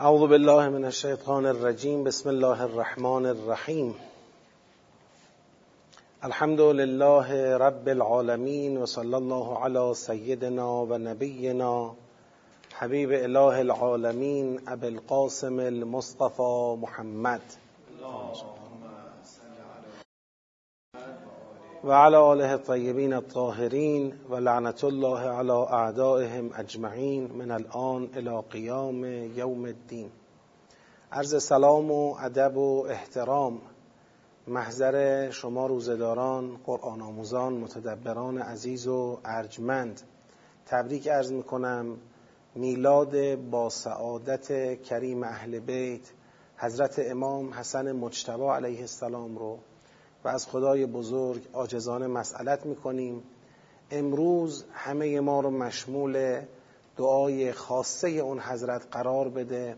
[0.00, 3.94] اعوذ بالله من الشیطان الرجیم بسم الله الرحمن الرحیم.
[6.22, 11.94] الحمد لله رب العالمین و الله علی سیدنا و نبینا
[12.78, 17.40] حبیب اله العالمین ابو القاسم المصطفى محمد
[21.84, 29.04] و علی آله الطیبین الطاهرین و لعنت الله علی اعدائهم اجمعین من الان الى قیام
[29.36, 30.10] یوم الدین.
[31.12, 33.60] عرض سلام و ادب و احترام
[34.48, 40.00] محضر شما روزداران قرآن آموزان متدبران عزیز و ارجمند.
[40.66, 41.96] تبریک عرض می کنم
[42.54, 46.12] میلاد با سعادت کریم اهل بیت
[46.56, 49.58] حضرت امام حسن مجتبی علیه السلام رو
[50.24, 53.22] و از خدای بزرگ آجزانه مسئلت می‌کنیم.
[53.90, 56.40] امروز همه ما رو مشمول
[56.96, 59.76] دعای خاصه اون حضرت قرار بده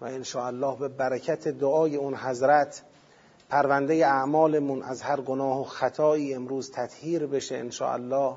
[0.00, 2.82] و الله به برکت دعای اون حضرت
[3.48, 8.34] پرونده اعمالمون از هر گناه و خطایی امروز تطهیر بشه الله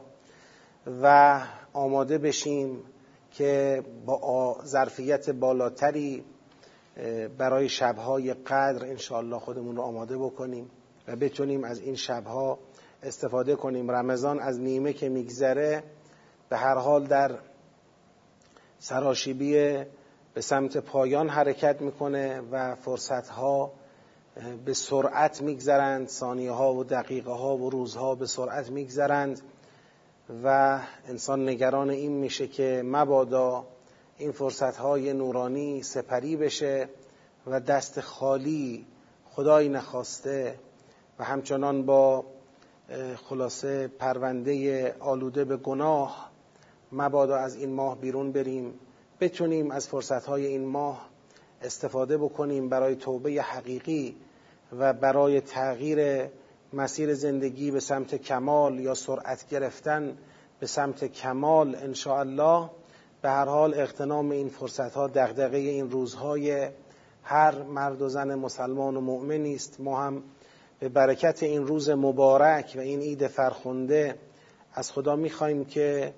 [1.03, 1.39] و
[1.73, 2.83] آماده بشیم
[3.31, 6.23] که با ظرفیت بالاتری
[7.38, 10.69] برای شبهای قدر الله خودمون رو آماده بکنیم.
[11.07, 12.59] و بتونیم از این شبها
[13.03, 13.91] استفاده کنیم.
[13.91, 15.83] رمضان از نیمه که میگذره
[16.49, 17.39] به هر حال در
[18.80, 19.83] سراشیبی
[20.33, 23.72] به سمت پایان حرکت می‌کنه و فرصتها
[24.66, 29.41] به سرعت میگذرند ثانیه ها و دقیقه ها و روزها به سرعت میگذرند
[30.44, 33.66] و انسان نگران این میشه که مبادا
[34.17, 36.89] این فرصت های نورانی سپری بشه
[37.47, 38.85] و دست خالی
[39.29, 40.55] خدایی نخواسته
[41.22, 42.25] و همچنان با
[43.30, 46.31] خلاصه پرونده آلوده به گناه
[46.91, 48.73] مبادا از این ماه بیرون بریم.
[49.19, 51.09] بتونیم از فرصتهای این ماه
[51.62, 54.16] استفاده بکنیم برای توبه حقیقی
[54.79, 56.29] و برای تغییر
[56.73, 60.18] مسیر زندگی به سمت کمال یا سرعت گرفتن
[60.59, 62.69] به سمت کمال الله
[63.22, 66.69] به هر حال اغتنام این فرصت ها دغدغه این روزهای
[67.24, 69.79] هر مرد و زن مسلمان و مؤمنی است.
[69.79, 70.24] ما هم
[70.81, 74.16] به برکت این روز مبارک و این عید فرخنده
[74.74, 76.14] از خدا می‌خواهیم که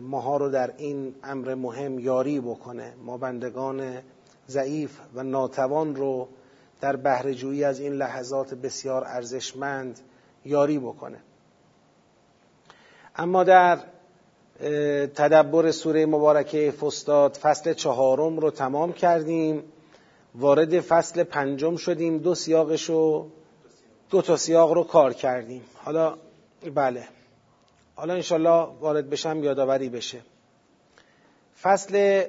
[0.00, 2.94] ماها رو در این امر مهم یاری بکنه.
[3.04, 3.98] ما بندگان
[4.48, 6.28] ضعیف و ناتوان رو
[6.80, 10.00] در بهرهجویی از این لحظات بسیار ارزشمند
[10.44, 11.18] یاری بکنه.
[13.16, 13.78] اما در
[15.06, 19.62] تدبر سوره مبارکه فستاد فصل چهارم رو تمام کردیم.
[20.34, 22.18] وارد فصل پنجم شدیم.
[22.18, 23.30] دو سیاقش رو
[24.10, 25.62] دو تا سیاق رو کار کردیم.
[25.84, 26.14] حالا
[26.74, 27.08] بله.
[27.94, 30.20] حالا انشالله وارد بشم یادآوری بشه.
[31.62, 32.24] فصل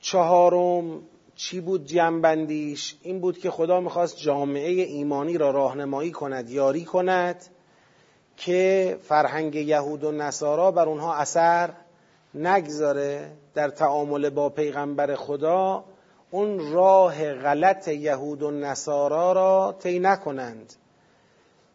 [0.00, 1.02] چهارم
[1.36, 2.96] چی بود؟ جنبندیش.
[3.02, 7.46] این بود که خدا می‌خواست جامعه ایمانی را راهنمایی کند یاری کند
[8.36, 11.70] که فرهنگ یهود و نصارا بر اونها اثر
[12.34, 15.84] نگذاره در تعامل با پیغمبر خدا.
[16.30, 20.74] اون راه غلط یهود و نصارا را طی نکنند.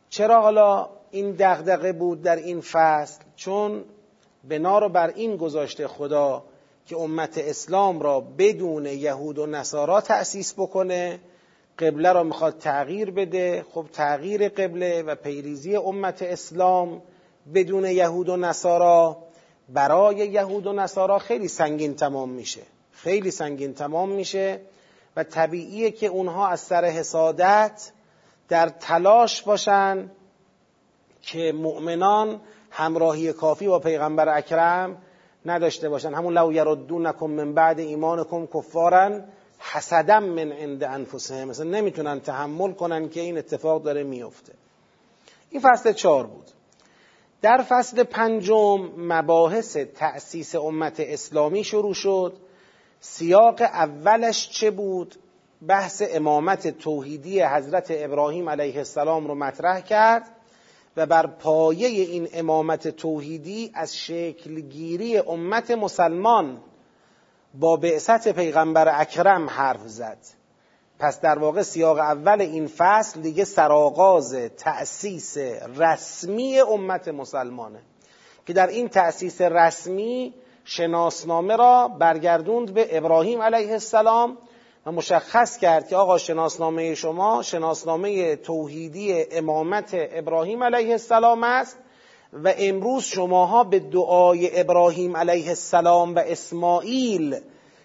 [0.10, 3.84] چرا حالا این دغدغه بود در این فصل؟ چون
[4.44, 6.44] بنا رو بر این گذاشته خدا
[6.86, 11.20] که امت اسلام را بدون یهود و نصارا تأسیس بکنه
[11.80, 13.66] قبله را می‌خواد تغییر بده.
[13.74, 17.02] خب تغییر قبله و پیریزی امت اسلام
[17.54, 19.18] بدون یهود و نصارا
[19.70, 22.62] برای یهود و نصارا خیلی سنگین تمام میشه.
[22.94, 24.62] خیلی سنگین تمام میشه
[25.16, 27.92] و طبیعیه که اونها از سر حسادت
[28.50, 30.12] در تلاش باشن
[31.22, 34.98] که مؤمنان همراهی کافی با پیغمبر اکرم
[35.46, 36.14] نداشته باشن.
[36.14, 39.26] همون لو یردونکم من بعد ایمانکم کفارن
[39.60, 41.48] حسدا من عند انفسهم.
[41.48, 44.54] مثلا نمی‌تونن تحمل کنن که این اتفاق داره میفته.
[45.50, 46.46] این فصل چهار بود.
[47.42, 52.34] در فصل پنجم مباحث تأسیس امت اسلامی شروع شد.
[53.06, 55.16] سیاق اولش چه بود؟
[55.68, 60.24] بحث امامت توحیدی حضرت ابراهیم علیه السلام رو مطرح کرد
[60.98, 66.62] و بر پایه این امامت توحیدی از شکلگیری امت مسلمان
[67.54, 70.18] با بعثت پیغمبر اکرم حرف زد.
[71.00, 75.38] پس در واقع سیاق اول این فصل دیگه سرآغاز تأسیس
[75.78, 77.80] رسمی امت مسلمانه
[78.46, 80.34] که در این تأسیس رسمی
[80.66, 84.38] شناسنامه را برگردوند به ابراهیم علیه السلام
[84.86, 91.78] و مشخص کرد که آقا شناسنامه شما شناسنامه توحیدی امامت ابراهیم علیه السلام است
[92.34, 97.40] و امروز شماها به دعای ابراهیم علیه السلام و اسماعیل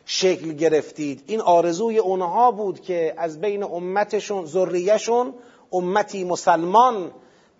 [0.04, 1.24] شکل گرفتید.
[1.26, 5.34] این آرزوی اونها بود که از بین امتشون ذریهشون
[5.72, 7.10] امتی مسلمان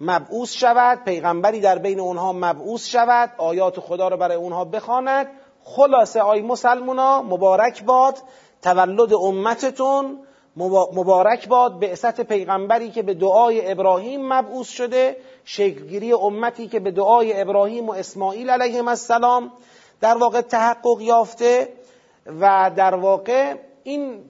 [0.00, 5.26] مبعوث شود پیغمبری در بین اونها مبعوث شود آیات خدا رو برای اونها بخواند.
[5.64, 8.18] خلاصه آی مسلمونا مبارک باد.
[8.62, 10.18] تولد امتتون
[10.92, 11.80] مبارک باد.
[11.80, 17.92] بعثت پیغمبری که به دعای ابراهیم مبعوث شده شکلگیری امتی که به دعای ابراهیم و
[17.92, 19.52] اسماعیل علیهم السلام
[20.00, 21.68] در واقع تحقق یافته
[22.40, 24.24] و در واقع این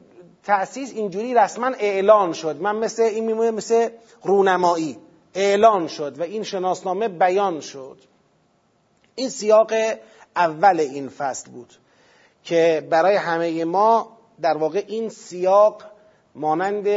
[0.44, 2.56] تأسیس اینجوری رسما اعلان شد.
[2.60, 3.88] من مثل این میمونه مثل
[4.22, 4.98] رونمایی.
[5.34, 7.98] اعلان شد و این شناسنامه بیان شد.
[9.14, 9.72] این سیاق
[10.36, 11.74] اول این فصل بود
[12.44, 15.82] که برای همه ما در واقع این سیاق
[16.34, 16.88] مانند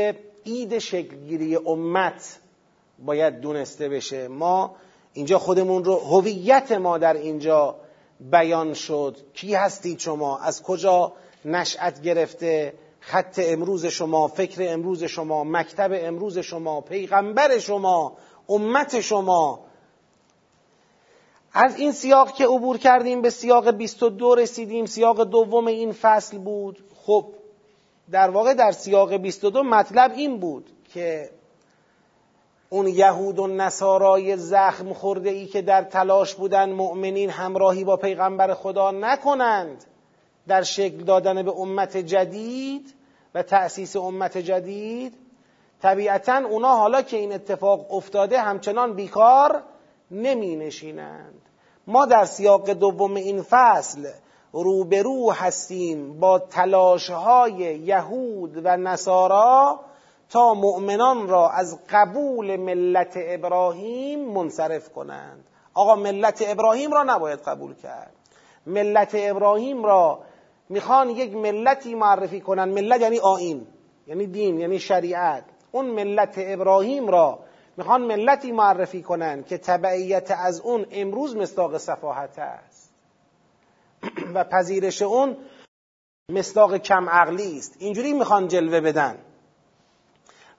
[0.45, 2.39] عید شکلگیری امت
[2.99, 4.27] باید دونسته بشه.
[4.27, 4.75] ما
[5.13, 7.75] اینجا خودمون رو هویت ما در اینجا
[8.19, 9.17] بیان شد.
[9.33, 11.13] کی هستید شما؟ از کجا
[11.45, 12.73] نشأت گرفته؟
[13.11, 18.17] خط امروز شما فکر امروز شما مکتب امروز شما پیغمبر شما
[18.49, 19.59] امت شما.
[21.53, 26.83] از این سیاق که عبور کردیم به سیاق 22 رسیدیم سیاق دوم این فصل بود.
[27.05, 27.25] خب
[28.11, 31.29] در واقع در سیاق 22 مطلب این بود که
[32.69, 38.53] اون یهود و نصارای زخم خورده ای که در تلاش بودن مؤمنین همراهی با پیغمبر
[38.53, 39.83] خدا نکنند
[40.47, 43.00] در شکل دادن به امت جدید
[43.35, 45.13] و تأسیس امت جدید
[45.81, 49.63] طبیعتا اونا حالا که این اتفاق افتاده همچنان بیکار
[50.11, 51.41] نمی نشینند
[51.87, 54.07] ما در سیاق دوم این فصل
[54.51, 59.79] روبرو هستیم با تلاش های یهود و نصارا
[60.29, 65.43] تا مؤمنان را از قبول ملت ابراهیم منصرف کنند.
[65.73, 68.11] آقا ملت ابراهیم را نباید قبول کرد.
[68.65, 70.19] ملت ابراهیم را
[70.71, 73.67] می‌خوان یک ملتی معرفی کنند ملت یعنی آین
[74.07, 75.43] یعنی دین یعنی شریعت.
[75.71, 77.39] اون ملت ابراهیم را
[77.77, 82.93] می‌خوان ملتی معرفی کنند که تبعیت از اون امروز مصداق صفاحت است.
[84.35, 85.37] و پذیرش اون
[86.31, 87.75] مصداق کم عقلی است.
[87.79, 89.17] اینجوری می‌خوان جلوه بدن.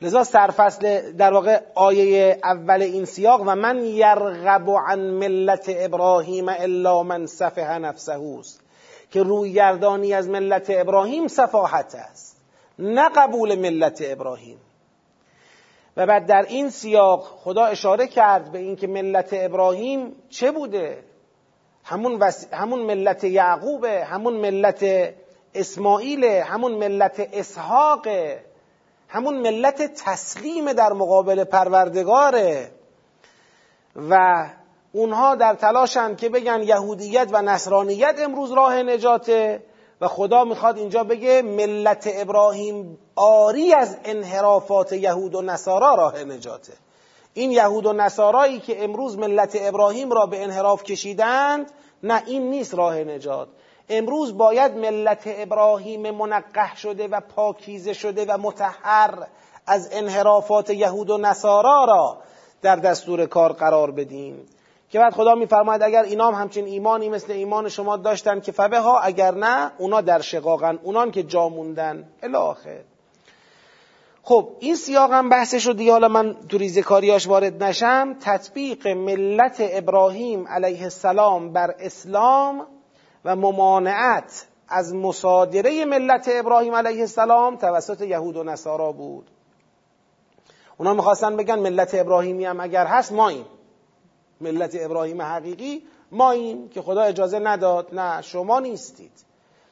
[0.03, 7.03] لذا سرفصل در واقع آیه اول این سیاق و من یرغب عن ملت ابراهیم الا
[7.03, 8.62] من صفح نفسه است.
[9.13, 12.37] که رویگردانی از ملت ابراهیم صفاحت است
[12.79, 14.59] نه قبول ملت ابراهیم.
[15.97, 21.05] و بعد در این سیاق خدا اشاره کرد به اینکه ملت ابراهیم چه بوده؟
[21.85, 22.53] همون, وس...
[22.53, 24.85] همون ملت یعقوبه همون ملت
[25.55, 28.45] اسماعیل همون ملت اسحاقه
[29.09, 32.71] همون ملت تسلیم در مقابل پروردگاره.
[34.11, 34.45] و
[34.93, 39.63] اونها در تلاشن که بگن یهودیت و نصرانیت امروز راه نجاته
[40.01, 46.73] و خدا می‌خواد اینجا بگه ملت ابراهیم آری از انحرافات یهود و نصارا راه نجاته.
[47.35, 51.71] این یهود و نصارایی که امروز ملت ابراهیم را به انحراف کشیدند
[52.03, 53.49] نه این نیست راه نجات.
[53.89, 59.27] امروز باید ملت ابراهیم منقح شده و پاکیزه شده و متحر
[59.67, 62.19] از انحرافات یهود و نصارا را
[62.63, 64.47] در دستور کار قرار بدیم.
[64.93, 69.01] که بعد خدا میفرماید اگر اینام همچین ایمانی مثل ایمان شما داشتن که فبه ها
[69.01, 72.09] اگر نه اونا در شقاقن اونان که جا موندن.
[72.23, 72.81] الاخر
[74.23, 78.17] خب این سیاق هم بحثش رو دیگه حالا من تو ریزکاریاش وارد نشم.
[78.21, 82.67] تطبیق ملت ابراهیم علیه السلام بر اسلام
[83.25, 89.31] و ممانعت از مصادره ملت ابراهیم علیه السلام توسط یهود و نصارا بود.
[90.77, 93.45] اونا می‌خواستن بگن ملت ابراهیمی هم اگر هست ما این
[94.43, 95.83] ملت ابراهیم حقیقی
[96.13, 99.13] ما این که خدا اجازه نداد نه شما نیستید.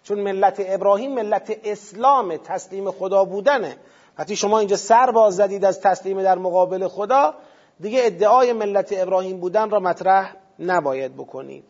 [0.02, 3.76] چون ملت ابراهیم ملت اسلام تسلیم خدا بودنه.
[4.18, 7.34] وقتی شما اینجا سر باز زدید از تسلیم در مقابل خدا
[7.80, 11.64] دیگه ادعای ملت ابراهیم بودن را مطرح نباید بکنید.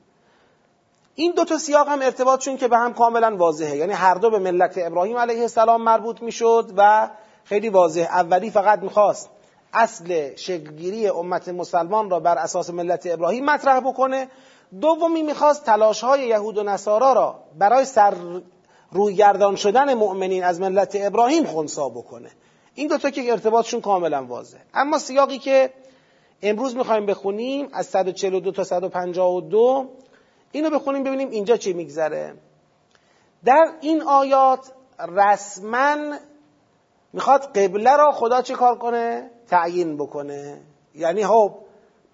[1.14, 3.76] این دو تا سیاق هم ارتباطشون که به هم کاملا واضحه.
[3.76, 7.10] یعنی هر دو به ملت ابراهیم علیه السلام مربوط می‌شد و
[7.44, 8.00] خیلی واضح.
[8.00, 9.30] اولی فقط می‌خواست
[9.72, 14.28] اصل شکلگیری امت مسلمان را بر اساس ملت ابراهیم مطرح بکنه.
[14.80, 18.14] دومی می‌خواست تلاش های یهود و نصارا را برای سر
[18.92, 22.30] رویگردان شدن مؤمنین از ملت ابراهیم خونسا بکنه.
[22.74, 25.70] این دوتا که ارتباطشون کاملا واضح اما سیاقی که
[26.42, 29.88] امروز می‌خوایم بخونیم از 142 تا 152
[30.52, 32.34] اینو بخونیم ببینیم اینجا چه میگذره.
[33.44, 34.72] در این آیات
[35.08, 36.16] رسما
[37.12, 40.60] می‌خواد قبله را خدا چه کار کنه؟ تعیین بکنه.
[40.94, 41.52] یعنی خب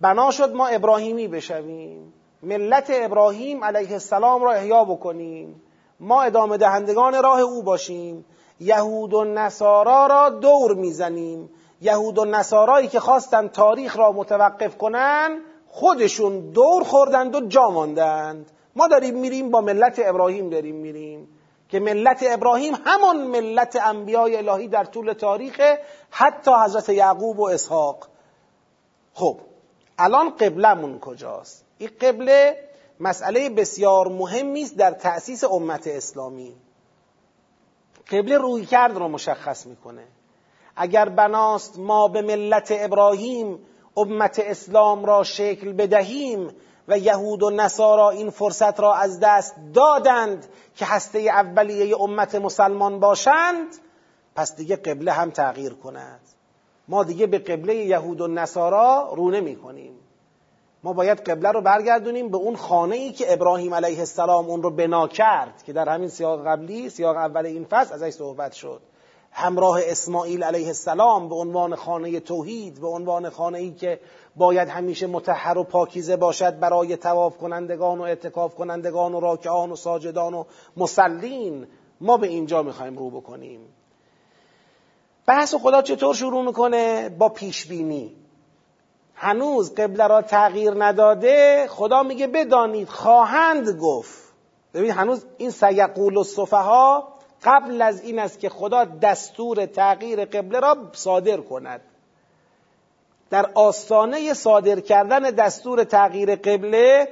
[0.01, 2.13] بنا شد ما ابراهیمی بشویم.
[2.43, 5.63] ملت ابراهیم علیه السلام را احیا بکنیم.
[6.01, 8.25] ما ادامه دهندگان راه او باشیم.
[8.61, 11.51] یهود و نصارا را دور می‌زنیم.
[11.81, 18.51] یهود و نصارایی که خواستن تاریخ را متوقف کنن خودشون دور خوردند و جا ماندند.
[18.77, 21.29] ما داریم میریم با ملت ابراهیم داریم میریم.
[21.69, 25.61] که ملت ابراهیم همان ملت انبیای الهی در طول تاریخ
[26.11, 28.09] حتی حضرت یعقوب و اسحاق.
[29.15, 29.41] خب
[29.99, 32.57] الان قبلمون کجاست؟ این قبله
[33.01, 36.57] مسئله بسیار مهمی است در تأسیس امت اسلامی.
[38.11, 40.05] قبله روی کرد رو مشخص می‌کنه.
[40.77, 43.59] اگر بناست ما به ملت ابراهیم
[43.97, 46.51] امت اسلام را شکل بدهیم
[46.89, 53.01] و یهود و نصارا این فرصت را از دست دادند که هسته اولیه امت مسلمان
[53.01, 53.67] باشند
[54.35, 56.21] پس دیگه قبله هم تغییر کند.
[56.89, 59.93] ما دیگه به قبله یهود و نصارا رو نمی کنیم.
[60.83, 64.71] ما باید قبله رو برگردونیم به اون خانه ای که ابراهیم علیه السلام اون رو
[64.71, 68.81] بنا کرد که در همین سیاق قبلی سیاق اول این فصل ازش صحبت شد.
[69.33, 74.01] همراه اسماعیل علیه السلام به عنوان خانه توحید به عنوان خانه ای که
[74.37, 79.77] باید همیشه متحر و پاکیزه باشد برای تواف کنندگان و اعتکاف کنندگان و راکعان و
[79.77, 80.45] ساجدان و
[80.77, 81.67] مسلین.
[82.01, 83.61] ما به اینجا می‌خوایم رو بکنیم.
[85.27, 88.17] بحث خدا چطور شروع می‌کنه؟ با پیشبینی.
[89.15, 94.33] هنوز قبله را تغییر نداده خدا میگه بدانید خواهند گفت.
[94.75, 97.09] ببین هنوز این سیقول و ها
[97.45, 101.81] قبل از این است که خدا دستور تغییر قبله را صادر کند.
[103.31, 107.09] در آستانه صادر کردن دستور تغییر قبله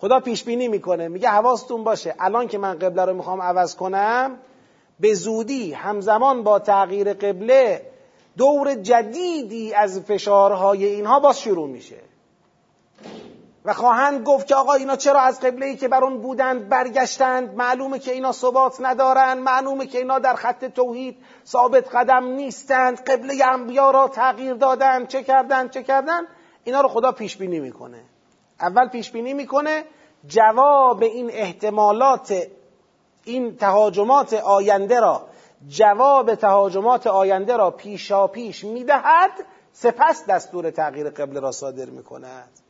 [0.00, 4.38] خدا پیش بینی می‌کنه میگه حواستون باشه الان که من قبله رو می‌خوام عوض کنم
[5.00, 7.82] به زودی همزمان با تغییر قبله
[8.36, 12.07] دور جدیدی از فشارهای اینها باز شروع میشه.
[13.68, 17.54] و خواهند گفت که آقا اینا چرا از قبله ای که بر اون بودند برگشتند؟
[17.54, 23.00] معلومه که اینا ثبات ندارند معلومه که اینا در خط توحید ثابت قدم نیستند.
[23.04, 26.26] قبله انبیا را تغییر دادند چه کردند چه کردند
[26.64, 28.04] اینا رو خدا پیش بینی می‌کنه.
[28.60, 29.84] اول پیش بینی می‌کنه
[30.26, 32.42] جواب این احتمالات
[33.24, 35.26] این تهاجمات آینده را
[35.68, 39.30] جواب تهاجمات آینده را پیشا پیش می‌دهد
[39.72, 42.67] سپس دستور تغییر قبله را صادر می‌کند.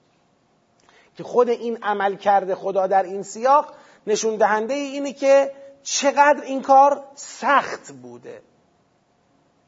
[1.19, 3.67] که خود این عمل کرده خدا در این سیاق
[4.07, 8.43] نشون دهنده اینه که چقدر این کار سخت بوده.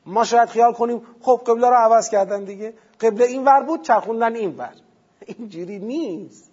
[0.06, 2.74] ما شاید خیال کنیم خب قبله را عوض کردن دیگه.
[3.00, 4.74] قبله این ور بود چرخوندن این ور.
[5.38, 6.50] اینجوری نیست.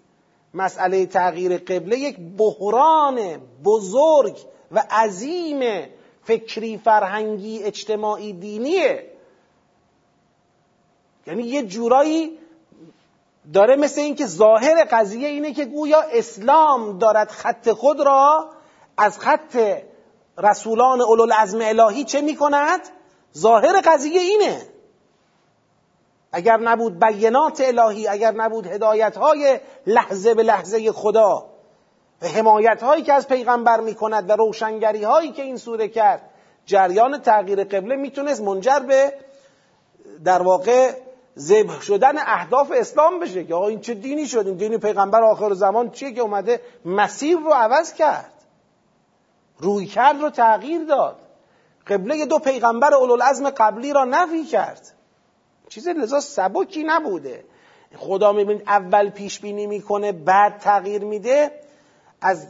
[0.54, 4.36] مسئله تغییر قبله یک بحران بزرگ
[4.72, 5.88] و عظیم
[6.22, 9.10] فکری فرهنگی اجتماعی دینیه.
[11.26, 12.38] یعنی یه جورایی
[13.52, 18.50] داره مثل اینکه ظاهر قضیه اینه که گویا اسلام دارد خط خود را
[18.96, 19.56] از خط
[20.38, 22.80] رسولان اولوالعزم الهی چه می‌کند؟
[23.38, 24.62] ظاهر قضیه اینه
[26.32, 31.46] اگر نبود بینات الهی اگر نبود هدایت های لحظه به لحظه خدا
[32.22, 36.30] و حمایت هایی که از پیغمبر می‌کند و روشنگری هایی که این سوره کرد
[36.66, 39.12] جریان تغییر قبله می‌تونست منجر به
[40.24, 41.07] در واقع
[41.38, 45.54] ذبح شدن اهداف اسلام بشه که آقا این چه دینی شد؟ این دین پیغمبر آخر
[45.54, 48.32] زمان چیه که اومده مسیر رو عوض کرد؟
[49.58, 51.16] روی کرد رو تغییر داد.
[51.86, 54.94] قبله دو پیغمبر اولوالعزم قبلی را نفی کرد.
[55.68, 57.44] چیز لذا سبکی نبوده.
[57.96, 61.50] خدا می‌بینید اول پیش بینی می‌کنه بعد تغییر میده.
[62.20, 62.46] از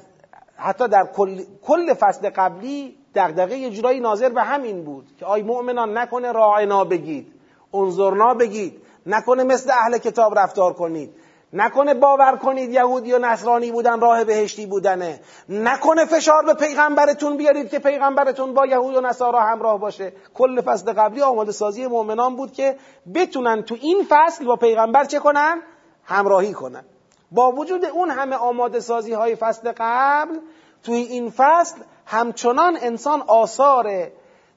[0.56, 5.42] حتی در کل, کل فصل قبلی دغدغه یه جورایی ناظر به همین بود که آی
[5.42, 7.37] مؤمنان نکنه راعنا بگید.
[7.74, 8.82] انظرنا بگید.
[9.06, 11.14] نکنه مثل اهل کتاب رفتار کنید.
[11.52, 15.20] نکنه باور کنید یهودی و نصرانی بودن راه بهشتی بودنه.
[15.48, 20.12] نکنه فشار به پیغمبرتون بیارید که پیغمبرتون با یهود و نصارا همراه باشه.
[20.34, 22.76] کل فصل قبلی آماده سازی مؤمنان بود که
[23.14, 25.62] بتونن تو این فصل با پیغمبر چه کنن؟
[26.04, 26.84] همراهی کنن.
[27.30, 30.38] با وجود اون همه آماده سازی های فصل قبل
[30.82, 34.08] توی این فصل همچنان انسان آثار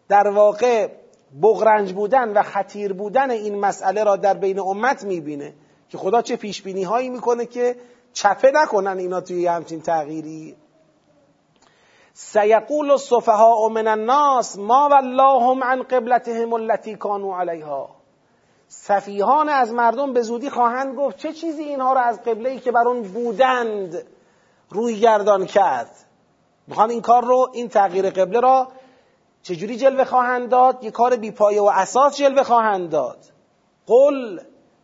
[0.10, 0.88] در واقع
[1.42, 5.54] بغرنج بودن و خطیر بودن این مسئله را در بین امت می‌بینه.
[5.90, 7.76] که خدا چه پیش بینی هایی می‌کنه که
[8.14, 10.56] چپه نکنن اینا توی همچین تغییری.
[12.14, 17.90] سیقول الصفهاء من الناس ما واللهم عن قبلتهم التي كانوا علیها
[18.68, 22.72] سفیهان از مردم به زودی خواهند گفت چه چیزی اینها را از قبله ای که
[22.72, 24.04] بر اون بودند
[24.70, 25.92] روی گردان کرد.
[26.68, 28.68] می‌خوان این کار رو این تغییر قبله را
[29.44, 33.18] چجوری جلوه خواهند داد؟ یه کار بیپایه و اساس جلوه خواهند داد.
[33.88, 34.40] قل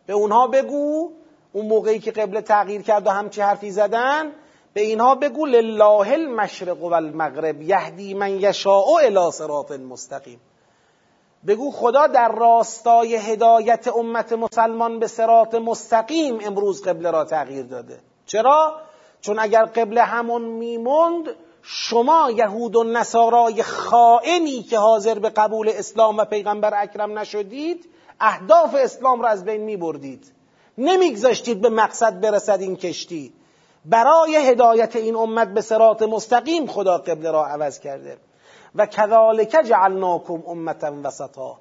[0.06, 1.10] به اونها بگو
[1.52, 4.32] اون موقعی که قبله تغییر کرد و همچی حرفی زدن
[4.74, 10.40] به اینها بگو لله المشرق و المغرب یهدی من یشاء الی صراط مستقیم.
[11.46, 17.98] بگو خدا در راستای هدایت امت مسلمان به صراط مستقیم امروز قبله را تغییر داده.
[18.26, 18.80] چرا؟
[19.20, 21.28] چون اگر قبله همون میموند
[21.70, 27.88] شما یهود و نصارای خائنی که حاضر به قبول اسلام و پیغمبر اکرم نشدید
[28.20, 30.32] اهداف اسلام را از بین می بردید
[30.78, 33.32] نمیگذاشتید به مقصد برسد این کشتی.
[33.84, 38.16] برای هدایت این امت به سرات مستقیم خدا قبله را عوض کرده.
[38.74, 41.58] و کذالک جعلناکم امتا وسطا.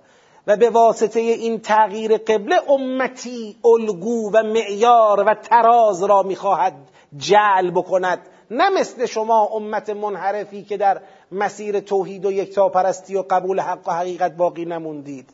[0.47, 6.73] و به واسطه این تغییر قبله امتی الگو و معیار و تراز را می‌خواهد
[7.17, 8.19] جعل بکند.
[8.51, 11.01] نه مثل شما امت منحرفی که در
[11.31, 15.29] مسیر توحید و یکتاپرستی و قبول حق و حقیقت باقی نموندید.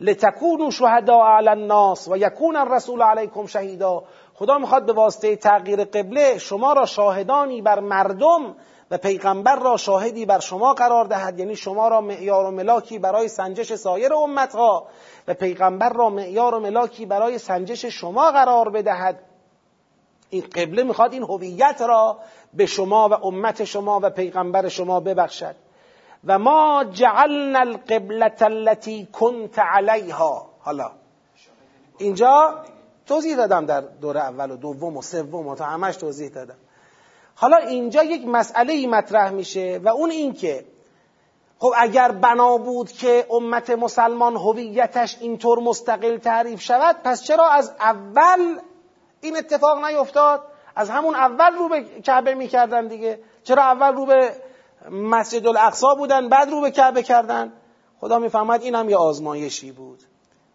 [0.00, 4.02] لتکونوا شهداء علی الناس و یکون الرسول علیکم شهیدا.
[4.34, 8.56] خدا می‌خواد به واسطه تغییر قبله شما را شاهدانی بر مردم
[8.90, 11.38] و پیغمبر را شاهدی بر شما قرار دهد.
[11.38, 14.86] یعنی شما را معیار و ملاکی برای سنجش سایر امتها
[15.28, 19.20] و پیغمبر را معیار و ملاکی برای سنجش شما قرار بدهد.
[20.30, 22.18] این قبله می‌خواد این هویت را
[22.54, 25.54] به شما و امت شما و پیغمبر شما ببخشد.
[26.24, 30.90] و ما جعلنا القبلة التي كنت علیها حالا
[31.98, 32.64] اینجا
[33.06, 36.56] توضیح دادم در دور اول و دوم و سوم و تا همش توضیح دادم.
[37.34, 40.64] حالا اینجا یک مسئله ای مطرح میشه و اون این که
[41.58, 47.72] خب اگر بنا بود که امت مسلمان هویتش اینطور مستقل تعریف شود پس چرا از
[47.80, 48.58] اول
[49.20, 50.42] این اتفاق نیفتاد؟
[50.76, 53.18] از همون اول رو به کعبه می‌کردن دیگه.
[53.42, 54.30] چرا اول رو به
[54.90, 57.52] مسجد الاقصا بودن بعد رو به کعبه کردن؟
[58.00, 60.02] خدا می‌فهمد این هم یه آزمایشی بود.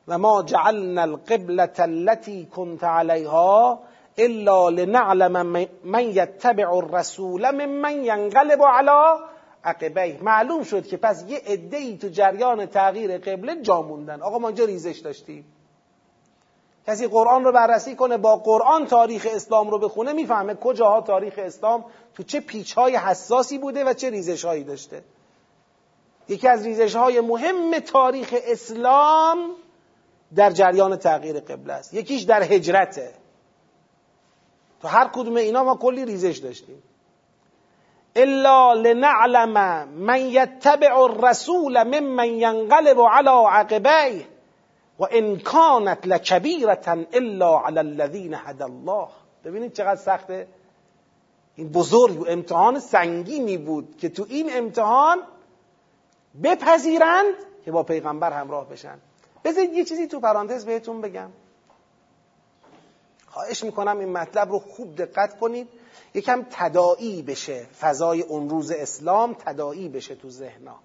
[0.07, 3.79] و ما جعلنا القبلة التي كنت عليها
[4.17, 9.19] الا لنعلم من يتبع الرسول ممن ينقلب على
[9.63, 14.21] عقبه معلوم شد که پس یه عده تو جریان تغییر قبله جا موندن.
[14.21, 15.45] آقا ما اینجا ریزش داشتیم.
[16.87, 21.85] کسی قرآن رو بررسی کنه با قرآن تاریخ اسلام رو بخونه می‌فهمه کجاها تاریخ اسلام
[22.15, 25.03] تو چه پیچ های حساسی بوده و چه ریزش هایی داشته.
[26.27, 29.51] یکی از ریزش های مهم تاریخ اسلام
[30.35, 31.93] در جریان تغییر قبله است.
[31.93, 33.13] یکیش در هجرته.
[34.81, 36.83] تو هر کدوم اینا ما کلی ریزش داشتیم.
[38.15, 44.34] الا لنعلم من یتبع الرسول ممن ینقلب على عقبیه.
[44.99, 49.07] و ان کانت لکبیرتا الا علی الذین هدى الله.
[49.45, 50.47] ببینید چقدر سخته؟
[51.55, 55.19] این بزرگ و امتحان سنگینی بود که تو این امتحان
[56.43, 57.33] بپذیرند
[57.65, 58.97] که با پیغمبر همراه بشن.
[59.43, 61.29] بذارید یه چیزی تو پرانتز بهتون بگم.
[63.27, 65.67] خواهش می‌کنم این مطلب رو خوب دقت کنید.
[66.13, 67.65] یکم تداعی بشه.
[67.79, 70.79] فضای اون روز اسلام تداعی بشه تو ذهنا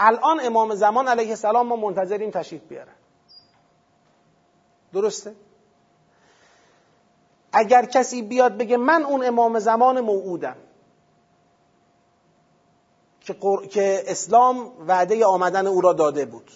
[0.00, 2.94] الان امام زمان علیه السلام ما منتظریم تشریف بیارن
[4.92, 5.34] درسته؟
[7.52, 10.56] اگر کسی بیاد بگه من اون امام زمان موعودم
[13.20, 13.36] که,
[13.70, 16.50] که اسلام وعده آمدن او را داده بود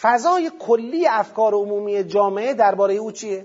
[0.00, 3.44] فضای کلی افکار عمومی جامعه درباره او چیه؟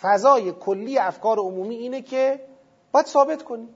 [0.00, 2.40] فضای کلی افکار عمومی اینه که
[2.92, 3.68] باید ثابت کنی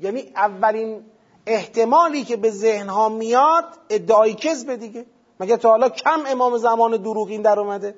[0.00, 1.04] یعنی اولین
[1.46, 5.06] احتمالی که به ذهنها میاد ادعای کذب دیگه.
[5.40, 7.94] مگه تا حالا کم امام زمان دروغین در اومده؟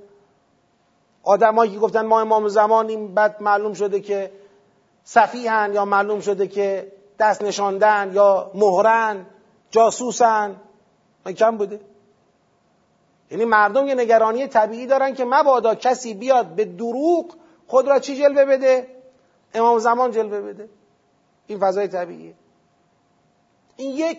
[1.22, 4.30] آدمایی که گفتن ما امام زمانیم بعد معلوم شده که
[5.04, 9.26] صفیحن یا معلوم شده که دست نشاندن یا مهرن
[9.70, 10.56] جاسوسن.
[11.36, 11.80] کم بوده؟
[13.30, 17.34] یعنی مردم یه نگرانی طبیعی دارن که مبادا کسی بیاد به دروغ
[17.66, 18.86] خود را چی جلوه بده؟
[19.54, 20.68] امام زمان جلوه بده.
[21.46, 22.34] این فضای طبیعیه
[23.76, 24.18] این یک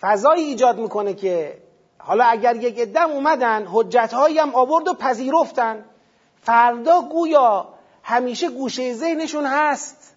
[0.00, 1.58] فضایی ایجاد می‌کنه که
[1.98, 5.84] حالا اگر یک ادم اومدن حجتهایی هم آورد و پذیرفتن
[6.42, 7.68] فردا گویا
[8.02, 10.16] همیشه گوشه ذهنشون هست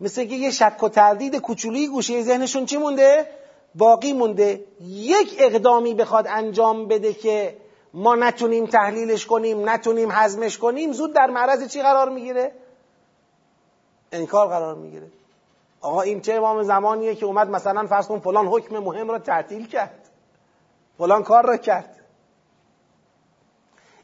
[0.00, 3.26] مثل که یه شک و تردید کوچولی گوشه ذهنشون چی مونده؟
[3.74, 7.56] باقی مونده یک اقدامی بخواد انجام بده که
[7.94, 12.52] ما نتونیم تحلیلش کنیم نتونیم حزمش کنیم زود در معرض چی قرار می‌گیره؟
[14.12, 15.06] انکار قرار می‌گیره.
[15.80, 19.66] آقا این چه امام زمانیه که اومد مثلا فرض کن فلان حکم مهم را تعطیل
[19.66, 20.08] کرد.
[20.98, 21.96] فلان کار را کرد.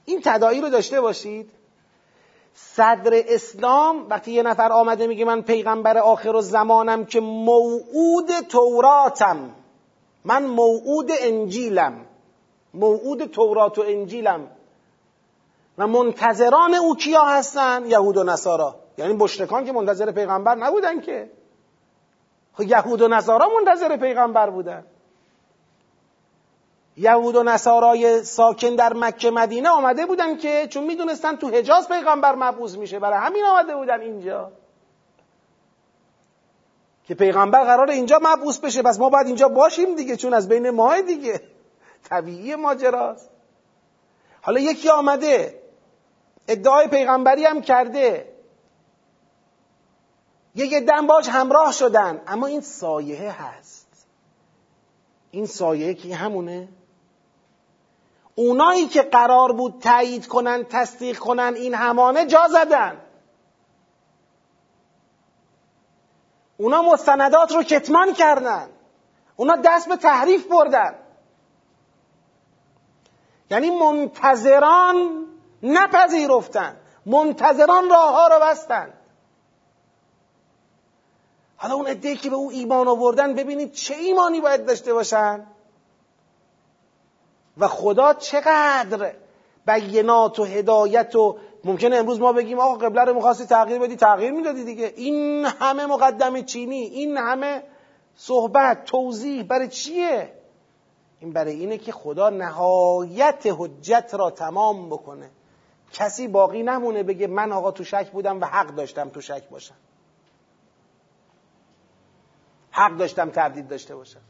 [0.04, 1.50] این تداعی رو داشته باشید.
[2.54, 9.50] صدر اسلام وقتی یه نفر آمده میگه من پیغمبر آخر و زمانم که موعود توراتم.
[10.24, 12.06] من موعود انجیلم.
[12.74, 14.46] موعود تورات و انجیلم.
[15.78, 18.74] و منتظران او کیا هستن؟ یهود و نصارا.
[18.98, 21.30] یعنی مشرکان که منتظر پیغمبر نبودن که.
[22.52, 24.84] خب یهود و نصارا منتظر پیغمبر بودن.
[26.96, 32.34] یهود و نصارای ساکن در مکه مدینه آمده بودن که چون می‌دونستن تو حجاز پیغمبر
[32.34, 32.98] مبعوث میشه.
[32.98, 34.52] برای همین آمده بودن اینجا.
[37.04, 38.82] که پیغمبر قرار اینجا مبعوث بشه.
[38.82, 41.40] پس ما باید اینجا باشیم دیگه چون از بین ماه دیگه.
[42.04, 43.30] طبیعی ماجراست.
[44.42, 45.65] حالا یکی آمده.
[46.48, 48.32] ادعای پیغمبری هم کرده.
[50.54, 52.22] یک دم باش همراه شدن.
[52.26, 54.06] اما این سایه هست.
[55.30, 56.68] این سایه که همونه؟
[58.34, 63.00] اونایی که قرار بود تایید کنن تصدیق کنن این همانه جا زدن.
[66.56, 68.68] اونا مستندات رو کتمان کردن.
[69.36, 70.94] اونا دست به تحریف بردن.
[73.50, 75.25] یعنی منتظران
[75.66, 76.76] نپذیرفتن
[77.06, 78.92] منتظران راه ها رو بستن
[81.56, 85.46] حالا اون عده که به او ایمان آوردن ببینید چه ایمانی باید داشته باشن؟
[87.58, 89.14] و خدا چقدر
[89.66, 94.32] بینات و هدایت و ممکنه امروز ما بگیم آقا قبله رو می‌خواستی تغییر بدی تغییر
[94.32, 94.92] می‌دادی دیگه.
[94.96, 97.62] این همه مقدم چینی این همه
[98.16, 100.32] صحبت توضیح برای چیه؟
[101.20, 105.30] این برای اینه که خدا نهایت حجت را تمام بکنه.
[105.96, 109.74] کسی باقی نمونه بگه من آقا تو شک بودم و حق داشتم تو شک باشم.
[112.70, 114.20] حق داشتم تردید داشته باشم.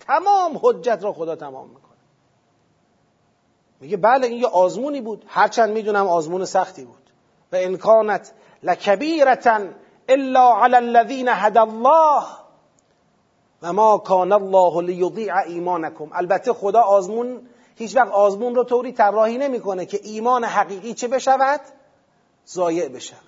[0.00, 2.00] تمام حجت را خدا تمام می‌کنه.
[3.80, 5.24] میگه بله این یه آزمونی بود.
[5.28, 7.10] هرچند می‌دونم آزمون سختی بود.
[7.52, 9.60] و انکانت لکبیرتا
[10.08, 12.24] الا علی الذین هدى الله
[13.62, 16.08] و ما کان الله لیضیع ایمانکم.
[16.12, 17.48] البته خدا آزمون
[17.80, 21.60] هیچ وقت آزمون رو طوری طراحی نمی‌کنه که ایمان حقیقی چه بشود؟
[22.48, 23.20] ضایع بشود.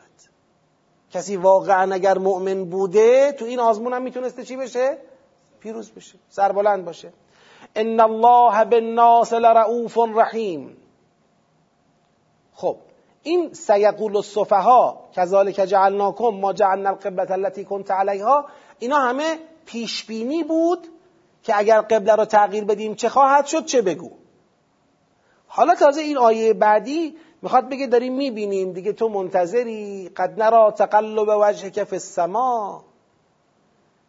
[1.10, 4.98] کسی واقعا اگر مؤمن بوده تو این آزمون هم می‌تونسته چی بشه؟
[5.60, 7.12] پیروز بشه سربلند باشه.
[7.76, 10.76] ان الله بالناس لرؤوف رحیم.
[12.54, 12.76] خب
[13.22, 18.44] این سیقول الصفها کذالک جعلناکم ما جعلنا القبلة التي كنت علیها
[18.78, 20.86] اینا همه پیشبینی بود
[21.42, 24.21] که اگر قبله رو تغییر بدیم چه خواهد شد؟ چه بگو.
[25.54, 31.28] حالا تازه این آیه بعدی می‌خواد بگه داریم می‌بینیم دیگه تو منتظری؟ قد نرا تقلب
[31.28, 32.84] وجه فی السما.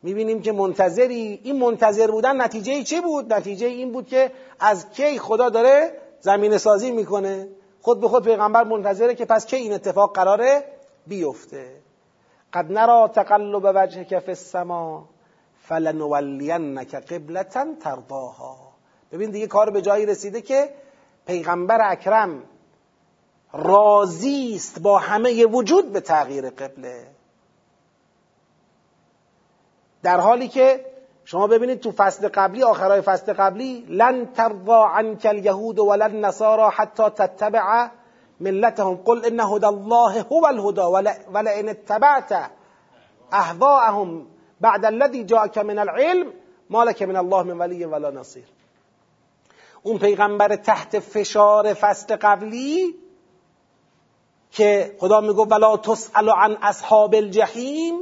[0.03, 1.39] می‌بینیم که منتظری.
[1.43, 6.57] این منتظر بودن نتیجه چه بود؟ نتیجه این بود که از کی خدا داره زمین
[6.57, 7.47] سازی می‌کنه.
[7.81, 10.63] خود به خود پیغمبر منتظره که پس کی این اتفاق قراره
[11.07, 11.75] بیفته.
[12.53, 15.09] قد نرا تقلب وجه فی السما
[15.61, 18.57] فلنولینک قبلتا ترضاها.
[19.11, 20.69] ببین دیگه کار به جایی رسیده که
[21.25, 22.43] پیغمبر اکرم
[23.53, 27.07] راضی است با همه وجود به تغییر قبله.
[30.03, 30.85] در حالی که
[31.25, 37.03] شما ببینید تو فصل قبلی آخرای فصل قبلی لن ترضا عنک الیهود ولا النصارى حتی
[37.03, 37.87] تتبع
[38.39, 38.95] ملتهم.
[38.95, 40.81] قل ان هدى الله هو الهدى
[41.33, 42.33] ولئن اتبعت
[43.33, 44.27] اهواءهم
[44.61, 46.33] بعد الذي جاءك من العلم
[46.69, 48.52] ما لك من الله من ولی ولا نصیر
[49.83, 52.95] اون پیغمبر تحت فشار فصل قبلی
[54.51, 57.95] که خدا میگو ولا تسأل عن اصحاب الجحیم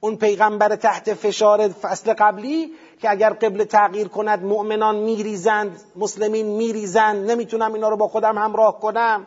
[0.00, 7.30] اون پیغمبر تحت فشار فصل قبلی که اگر قبل تغییر کند مؤمنان میریزند مسلمین میریزند
[7.30, 9.26] نمی‌تونم اینا رو با خودم همراه کنم.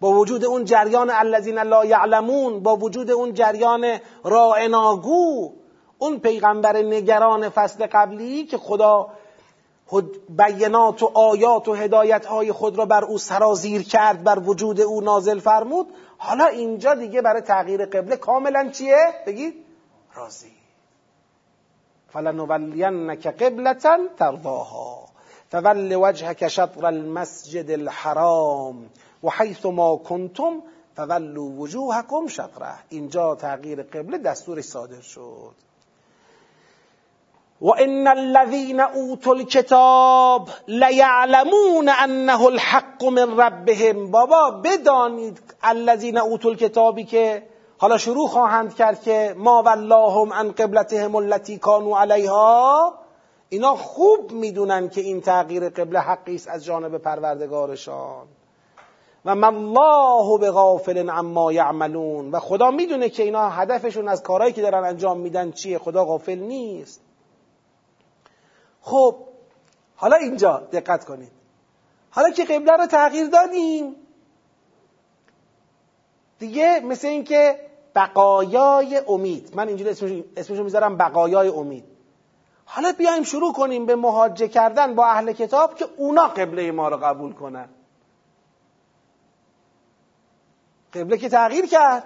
[0.00, 5.52] با وجود اون جریان الذین لا یعلمون با وجود اون جریان رائناگو
[5.98, 9.08] اون پیغمبر نگران فصل قبلی که خدا
[10.28, 15.00] بینات و آیات و هدایت های خود را بر او سرازیر کرد بر وجود او
[15.00, 15.86] نازل فرمود.
[16.18, 19.54] حالا اینجا دیگه برای تغییر قبله کاملا چیه؟ بگید.
[20.14, 20.52] راضی.
[22.08, 25.08] فلنولینک قبلتا ترضاها.
[25.50, 28.90] فول وجهك شطر المسجد الحرام.
[29.24, 30.62] و حیث ما کنتم
[30.96, 32.74] فولوا وجوهکم شطره.
[32.88, 35.54] اینجا تغییر قبله دستورش صادر شد.
[37.64, 47.04] و ان الذين اوتوا الكتاب لیعلمون انه الحق من ربهم۔ بابا بدانید الذين اوتوا الكتابی
[47.04, 47.42] که
[47.78, 52.94] حالا شروع خواهند کرد که ما واللهم عن قبلتهم التي كانوا علیها
[53.48, 58.26] اینا خوب می‌دونن که این تغییر قبله حقی است از جانب پروردگارشان.
[59.24, 62.30] و ما الله به غافل عما یعملون.
[62.30, 65.78] و خدا می‌دونه که اینا هدفشون از کارهایی که دارن انجام میدن چیه.
[65.78, 67.03] خدا غافل نیست.
[68.84, 69.16] خب
[69.96, 71.32] حالا اینجا دقت کنید.
[72.10, 73.96] حالا که قبله رو تغییر دادیم.
[76.38, 77.60] دیگه مثل اینکه
[77.94, 79.56] بقایای امید.
[79.56, 81.84] من اینجوری اسمشو, اسمشو می‌ذارم بقایای امید.
[82.64, 86.96] حالا بیایم شروع کنیم به مهاجه کردن با اهل کتاب که اونا قبله ما رو
[86.96, 87.68] قبول کنن.
[90.94, 92.04] قبله که تغییر کرد.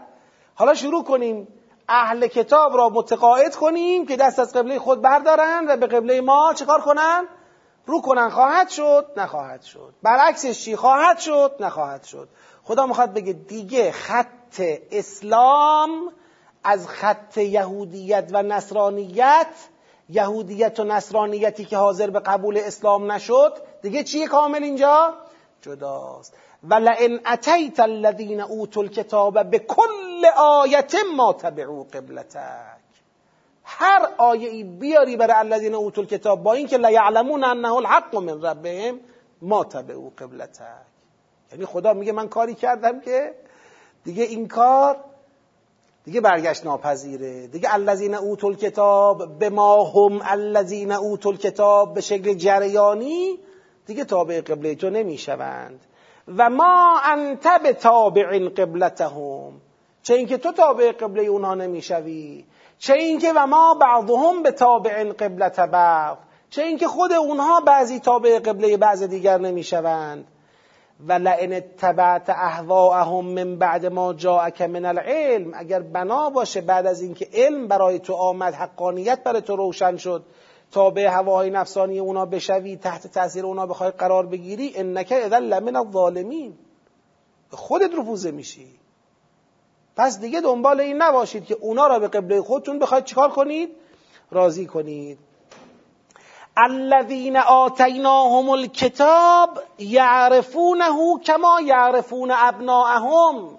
[0.54, 1.48] حالا شروع کنیم.
[1.88, 6.53] اهل کتاب را متقاعد کنیم که دست از قبله خود بردارن و به قبله ما
[6.55, 7.29] چکار کنن؟
[7.87, 8.31] رو کنن.
[8.31, 9.94] خواهد شد؟ نخواهد شد.
[10.03, 12.29] برعکسش چی؟ خواهد شد؟ نخواهد شد.
[12.64, 16.12] خدا می‌خواد بگه دیگه خط اسلام
[16.64, 19.46] از خط یهودیت و نصرانیت
[20.09, 25.14] یهودیت و نصرانیتی که حاضر به قبول اسلام نشد دیگه چیه کامل اینجا؟
[25.62, 26.35] جداست.
[26.62, 29.59] ولئن اتیت الذین اوتوا الکتاب به
[30.18, 32.78] کل آیت ما تبعو قبلتک
[33.64, 38.42] هر آیه ای بیاری برای الذین اوتوا الکتاب با اینکه لا یعلمون انه الحق من
[38.42, 39.00] ربهم
[39.42, 40.62] ما تبعو قبلتک.
[41.52, 43.35] یعنی خدا میگه من کاری کردم که
[44.04, 44.96] دیگه این کار
[46.04, 47.46] دیگه برگشت ناپذیره.
[47.46, 53.38] دیگه الذین اوتوا الکتاب به ما هم الذین اوتوا الکتاب به شکل جریانی
[53.87, 55.81] دیگه تابع قبله تو نمی‌شوند.
[56.37, 59.61] و ما انت به تابع قبلتهم.
[60.08, 62.44] چه اینکه تو تابع قبله اونها نمی‌شوی
[62.78, 66.16] چه اینکه و ما بعضهم به تابع قبلت بعض
[66.50, 70.24] چه اینکه خود اونها بعضی تابع قبله بعض دیگر نمی‌شوند.
[71.06, 77.02] و لئن اتبعت اهواءهم من بعد ما جاءک من العلم اگر بنا باشه بعد از
[77.02, 80.24] اینکه علم برای تو آمد حقانیت برای تو روشن شد
[80.70, 85.76] تا به هواهای نفسانی اونا بشوی تحت تاثیر اونا بخوای قرار بگیری انک اذا لمن
[85.76, 86.52] الظالمین.
[87.50, 88.78] به خودت رفوزه میشی.
[89.98, 93.70] پس دیگه دنبال این نباشید که اونا را به قبله خودتون بخواید چیکار کنید؟
[94.30, 95.18] راضی کنید.
[96.56, 100.84] الذین آتیناهم الکتاب یعرفونه
[101.24, 103.58] کما یعرفون ابناءهم.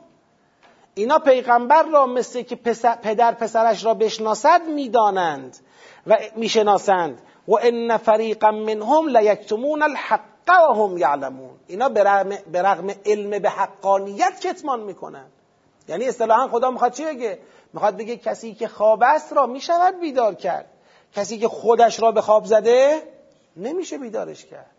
[0.94, 2.56] اینا پیغمبر را مثل که
[3.04, 5.58] پدر پسرش را بشناسد می‌دانند
[6.08, 7.22] و می‌شناسند.
[7.48, 10.20] و ان فریقا منهم لیکتمون الحق
[10.70, 11.60] و هم یعلمون.
[11.68, 12.04] اینا به
[12.62, 15.26] رغم علم به حقانیت کتمان می‌کنن.
[15.90, 17.40] یعنی اصطلاحا خدا می‌خواد چی بگه؟
[17.74, 20.70] می‌خواد بگه کسی که خواب است را می‌شود بیدار کرد.
[21.14, 23.04] کسی که خودش را به خواب زده
[23.58, 24.76] نمیشه بیدارش کرد.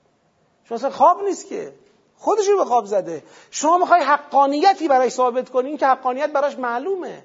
[0.64, 1.74] چون اصلا خواب نیست که.
[2.16, 3.22] خودش رو به خواب زده.
[3.50, 7.24] شما می‌خوای حقانیتی برای ثابت کنین که حقانیت براش معلومه.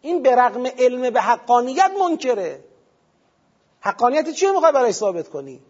[0.00, 2.64] این به رغم علم به حقانیت منکره.
[3.80, 5.60] حقانیت چی می‌خوای برای ثابت کنی؟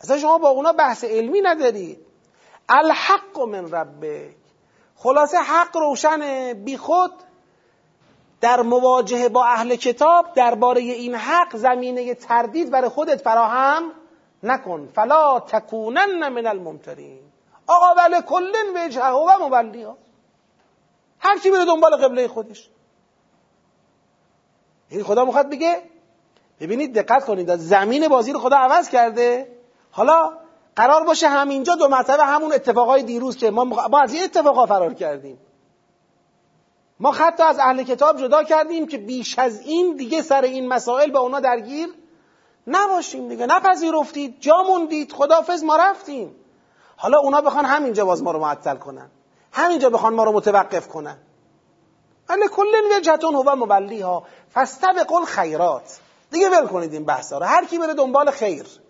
[0.00, 2.06] اصلا شما با اونا بحث علمی ندارید
[2.68, 4.41] الحق من ربک.
[4.96, 7.12] خلاصه حق روشن بی خود
[8.40, 13.92] در مواجهه با اهل کتاب درباره این حق زمینه تردید برای خودت فراهم
[14.42, 14.88] نکن.
[14.94, 17.20] فلا تکونن من الممترین.
[17.66, 19.96] آقا ولی کلن وجهه و مبلی ها
[21.18, 22.68] هر کی بره دنبال قبله خودش.
[24.88, 25.82] این خدا می‌خواد بگه
[26.60, 29.48] ببینید دقت کنید زمین بازی رو خدا عوض کرده.
[29.90, 30.32] حالا
[30.76, 34.94] قرار باشه همینجا دو مرتبه همون اتفاقای دیروز که ما, ما از این اتفاقا فرار
[34.94, 35.38] کردیم.
[37.00, 41.10] ما خط از اهل کتاب جدا کردیم که بیش از این دیگه سر این مسائل
[41.10, 41.88] به اونا درگیر
[42.66, 43.46] نباشیم دیگه.
[43.46, 44.40] نپذیرفتید.
[44.40, 45.12] جا موندید.
[45.12, 46.36] خدافز ما رفتیم.
[46.96, 49.10] حالا اونا بخوان همینجا باز ما رو معطل کنن.
[49.52, 51.16] همینجا بخوان ما رو متوقف کنن.
[52.28, 55.98] ولی کلن وجهتون هو مبلی ها فاستبقوا خیرات
[56.30, 57.46] دیگه ول کنید این بحثا رو.
[57.46, 58.81] هر کی بره دنبال خیر.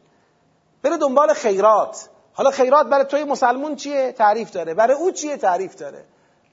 [0.83, 2.09] بره دنبال خیرات.
[2.33, 4.75] حالا خیرات برای توی مسلمون چیه؟ تعریف داره.
[4.75, 6.05] برای او چیه؟ تعریف داره.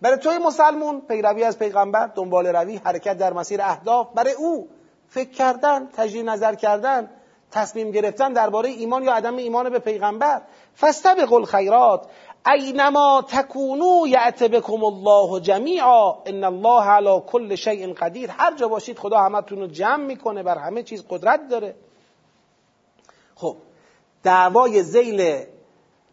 [0.02, 4.08] برای توی مسلمون پیروی از پیغمبر دنبال روی حرکت در مسیر اهداف.
[4.16, 4.68] برای او
[5.08, 7.10] فکر کردن تجدید نظر کردن
[7.52, 10.42] تصمیم گرفتن درباره ایمان یا عدم ایمان به پیغمبر.
[10.76, 12.06] فاستبقوا الخیرات.
[12.46, 16.14] اینما تکونو یعت بکم الله جمیعا.
[16.26, 18.32] ان الله علی کل شیء قدیر.
[18.32, 21.76] هر جا باشید خدا همتون رو جمع می‌کنه بر همه چیز قدرت داره.
[23.36, 23.56] خب
[24.24, 25.46] دعوای زیل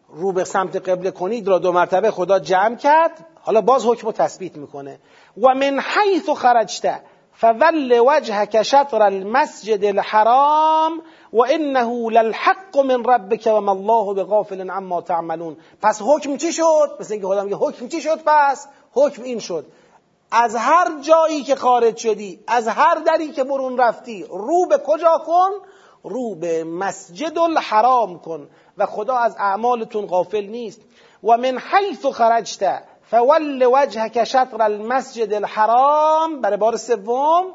[0.09, 3.25] رو به سمت قبله کنید را دو مرتبه خدا جمع کرد.
[3.41, 4.99] حالا باز حکم تثبیت می‌کنه.
[5.37, 7.01] و من حیث خرجت
[7.33, 11.01] فول وجهك شطر المسجد الحرام
[11.33, 15.57] و انه للحق من ربك و ما الله بغافل عما تعملون.
[15.81, 19.65] پس حکم چی شد؟ مثل اینکه خدا میگه حکم چی شد؟ پس حکم این شد.
[20.31, 25.21] از هر جایی که خارج شدی از هر دری که برون رفتی رو به کجا
[25.25, 25.51] کن؟
[26.07, 30.81] رو به مسجد الحرام کن و خدا از اعمالتون غافل نیست.
[31.23, 37.45] و من حیث خرجت فول وجهك شطر المسجد الحرام برای بار سوم.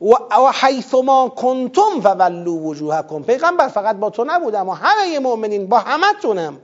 [0.00, 3.22] و حیث ما کنتم فولو وجوهکم.
[3.22, 6.60] پیغمبر فقط با تو نبود اما همه مؤمنین با همتونم.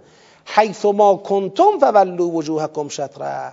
[0.47, 3.53] حیث ما کنتم فولو وجوهکم شطره.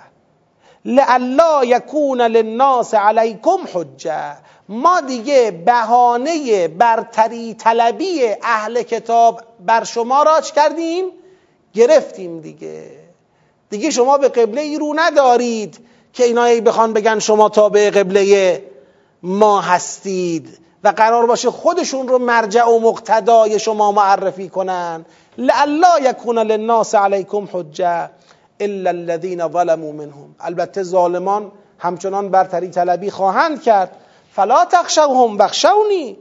[0.86, 4.36] لعلا یکون للناس علیکم حجه
[4.70, 11.06] ما دیگه بهانه برتری طلبی اهل کتاب بر شما راج کردیم
[11.74, 12.92] گرفتیم دیگه.
[13.70, 15.80] دیگه شما به قبله ای رو ندارید
[16.14, 18.64] که اینا بخوان بگن شما تابع قبله
[19.24, 25.06] ما هستید و قرار باشه خودشون رو مرجع و مقتدای شما معرفی کنن.
[25.38, 28.10] لعلا یکون للناس علیکم حجه
[28.60, 30.36] الا الذين ظلموا منهم.
[30.40, 33.92] البته ظالمان همچنان برتری طلبی خواهند کرد.
[34.32, 36.18] فلا تخشوهم بخشونی.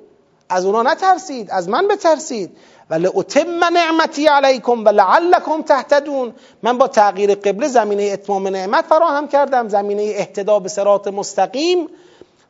[0.48, 2.56] از اونا نترسید از من بترسید.
[2.90, 6.32] ولی اتم نعمتی علیکم و لعلکم تهتدون.
[6.62, 11.88] من با تغییر قبله زمینه اتمام نعمت فراهم کردم زمینه اهتدا به سرات مستقیم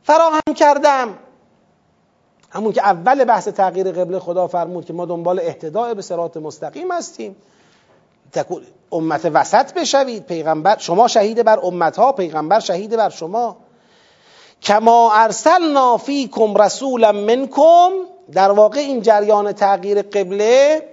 [0.03, 1.17] فراهم کردم.
[2.51, 6.91] همون که اول بحث تغییر قبله خدا فرمود که ما دنبال اهتداء به سرات مستقیم
[6.91, 7.35] هستیم.
[8.91, 13.57] امت وسط بشوید پیغمبر شما شهید بر امت ها پیغمبر شهید بر شما.
[14.61, 17.91] کما ارسلنا فیکم رسولا منکم
[18.31, 20.83] در واقع این جریان تغییر قبله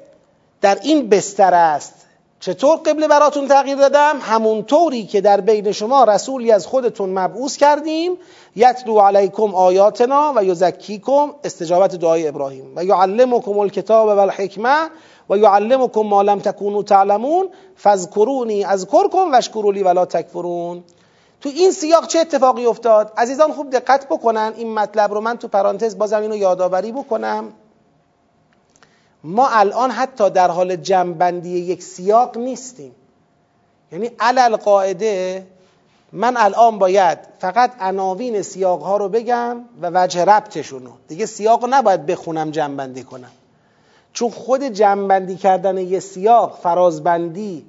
[0.61, 1.94] در این بستر است.
[2.40, 7.57] چطور قبله براتون تغییر دادم؟ همون طوری که در بین شما رسولی از خودتون مبعوث
[7.57, 8.12] کردیم.
[8.57, 12.72] یتلو علیکم آیاتنا و یزکیکم استجابت دعای ابراهیم.
[12.77, 14.88] و یعلمکم الکتاب و الحکمه
[15.31, 17.49] و یعلمکم ما لم تکونوا تعلمون.
[17.83, 20.85] فذکرونی اذکرکم واشکروا لی ولا تکفرون.
[21.40, 24.53] تو این سیاق چه اتفاقی افتاد؟ عزیزان خوب دقت بکنن.
[24.57, 27.53] این مطلب رو من تو پرانتز بازم اینو یادآوری بکنم.
[29.24, 32.92] ما الان حتی در حال جمعبندی یک سیاق نیستیم.
[33.92, 35.46] یعنی علل قاعده
[36.12, 42.07] من الان باید فقط عناوین سیاق ها رو بگم و وجه ربطشونو دیگه سیاق نباید
[42.07, 43.31] بخونم جمعبندی کنم.
[44.12, 47.66] چون خود جمعبندی کردن یه سیاق فرازبندی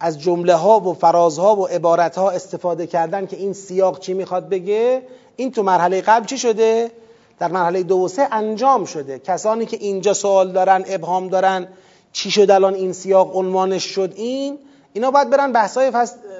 [0.00, 4.48] از جمله ها و فرازها و عبارت ها استفاده کردن که این سیاق چی می‌خواد
[4.48, 5.02] بگه
[5.36, 6.90] این تو مرحله قبل چی شده؟
[7.38, 9.18] در مرحله دو و سه انجام شده.
[9.18, 11.68] کسانی که اینجا سوال دارن ابهام دارن
[12.12, 14.58] چی شد الان این سیاق عنوانش شد این
[14.92, 15.92] اینا باید برن بحثای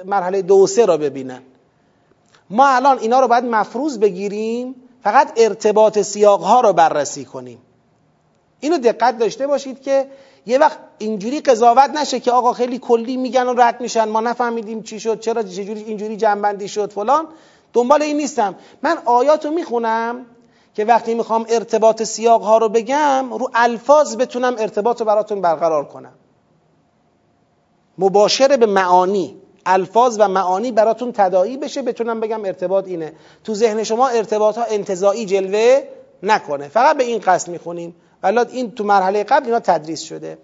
[0.05, 1.41] مرحله دو و سه را ببینن.
[2.49, 7.57] ما الان اینا رو باید مفروض بگیریم فقط ارتباط سیاق ها رو بررسی کنیم.
[8.59, 10.07] اینو دقت داشته باشید که
[10.45, 14.83] یه وقت اینجوری قضاوت نشه که آقا خیلی کلی میگن و رد میشن ما نفهمیدیم
[14.83, 17.27] چی شد چرا چجوری اینجوری جنبندی شد فلان.
[17.73, 18.55] دنبال این نیستم.
[18.81, 20.25] من آیاتو می‌خونم
[20.75, 25.85] که وقتی می‌خوام ارتباط سیاق ها رو بگم رو الفاظ بتونم ارتباط رو براتون برقرار
[25.85, 26.13] کنم.
[27.97, 33.13] مباشر به معانی الفاظ و معانی براتون تداعی بشه بتونم بگم ارتباط اینه.
[33.43, 35.83] تو ذهن شما ارتباط ها انتظاعی جلوه
[36.23, 36.67] نکنه.
[36.67, 37.95] فقط به این قصد می‌خونیم.
[38.23, 40.37] ولی این تو مرحله قبل اینا تدریس شده.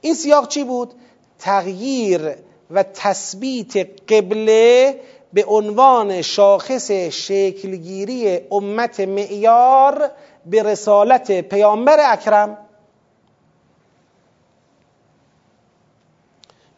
[0.00, 0.94] این سیاق چی بود؟
[1.38, 2.34] تغییر
[2.70, 3.76] و تثبیت
[4.12, 5.00] قبله
[5.32, 10.10] به عنوان شاخص شکلگیری امت معیار
[10.46, 12.58] به رسالت پیامبر اکرم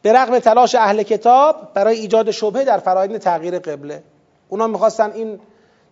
[0.02, 4.02] به رغم تلاش اهل کتاب برای ایجاد شبهه در فرایند تغییر قبله.
[4.48, 5.40] اونا می‌خواستن این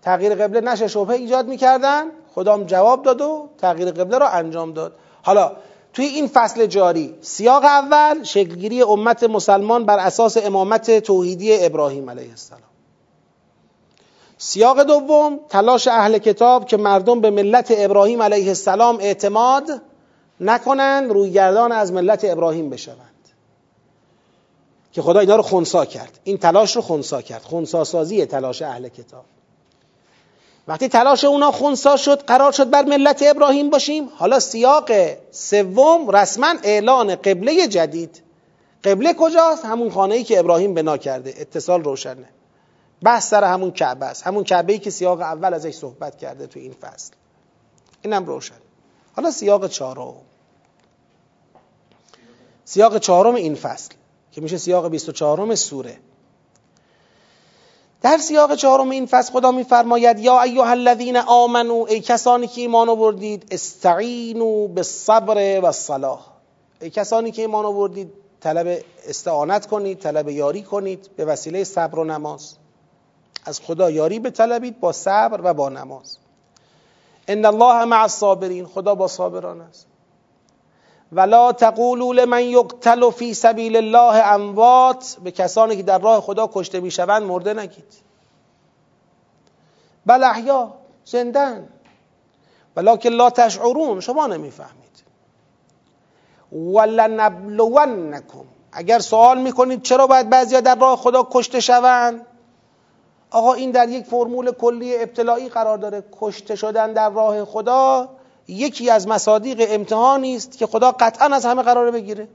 [0.03, 2.05] تغییر قبله نشه شبهه ایجاد می‌کردن.
[2.35, 4.92] خدام جواب داد و تغییر قبله را انجام داد.
[5.23, 5.53] حالا
[5.97, 12.31] توی این فصل جاری سیاق اول شکلگیری امت مسلمان بر اساس امامت توحیدی ابراهیم علیه
[12.31, 12.61] السلام.
[14.39, 19.83] سیاق دوم تلاش اهل کتاب که مردم به ملت ابراهیم علیه السلام اعتماد
[20.41, 23.29] نکنند روی گردان از ملت ابراهیم بشوند.
[24.93, 26.21] که خدا اینا رو خونسا کرد.
[26.25, 27.43] این تلاش رو خونسا کرد.
[27.43, 29.25] خونسا سازی تلاش اهل کتاب.
[30.68, 34.09] وقتی تلاش اونا خونسا شد قرار شد بر ملت ابراهیم باشیم.
[34.16, 34.90] حالا سیاق
[35.31, 38.22] سوم رسما اعلان قبله جدید.
[38.85, 41.35] قبله کجاست؟ همون خانه ای که ابراهیم بنا کرده.
[41.38, 42.29] اتصال روشنه.
[43.02, 44.27] بحث سر همون کعبه است.
[44.27, 47.12] همون کعبه ای که سیاق اول ازش صحبت کرده تو این فصل.
[48.02, 48.54] اینم روشن.
[49.17, 50.14] حالا سیاق چهارم.
[52.64, 53.90] سیاق چهارم این فصل
[54.33, 55.98] که میشه سیاق 24 سوره.
[58.03, 62.88] در سیاق چهارم این فصل خدا میفرماید یا ایها الذین آمنو ای کسانی که ایمان
[62.88, 66.21] آوردید استعینوا بالصبر و الصلاح.
[66.81, 72.05] ای کسانی که ایمان آوردید طلب استعانت کنید طلب یاری کنید به وسیله صبر و
[72.05, 72.55] نماز.
[73.44, 76.19] از خدا یاری بطلبید با صبر و با نماز.
[77.29, 79.86] ان الله مع الصابرین خدا با صابران است.
[81.13, 86.81] ولا تقولوا لمن یقتل فی سبیل الله اموات به کسانی که در راه خدا کشته
[86.81, 87.94] می‌شوند مرده نگید.
[90.07, 90.73] بل احیا
[91.04, 91.69] زندن.
[92.77, 95.02] ولکن لا تشعرون شما نمی‌فهمید.
[96.52, 98.44] ولنبلونکم.
[98.73, 102.27] اگر سوال می‌کنید چرا باید بعضیا در راه خدا کشته شوند؟
[103.31, 106.04] آقا این در یک فرمول کلی ابتلایی قرار داره.
[106.21, 108.09] کشته شدن در راه خدا
[108.49, 112.29] یکی از مصادیق امتحانی است که خدا قطعا از همه قراره بگیره.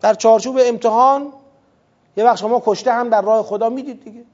[0.00, 1.32] در چارچوب امتحان
[2.16, 4.24] یه وقت شما کشته هم در راه خدا می‌دید دیگه.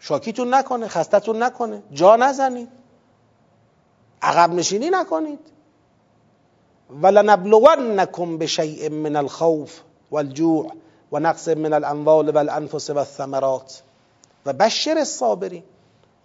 [0.00, 2.68] شاکیتون نکنه خستتون نکنه جا نزنید.
[4.22, 5.38] عقب نشینی نکنید.
[7.02, 9.80] ولنبلونکم بشیء من الخوف
[10.10, 10.72] والجوع
[11.12, 13.82] و نقص من الاموال والانفس والثمرات.
[14.46, 15.62] و بشر الصابرین.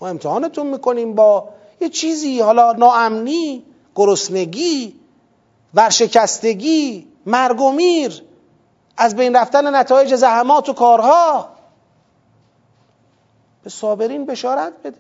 [0.02, 1.50] ما امتحانتون می‌کنیم با
[1.82, 5.00] یه چیزی حالا ناامنی گرسنگی
[5.74, 8.24] ورشکستگی مرگ و میر
[8.98, 11.50] از بین رفتن نتایج زحمات و کارها.
[13.64, 14.98] به صابرین بشارت بده.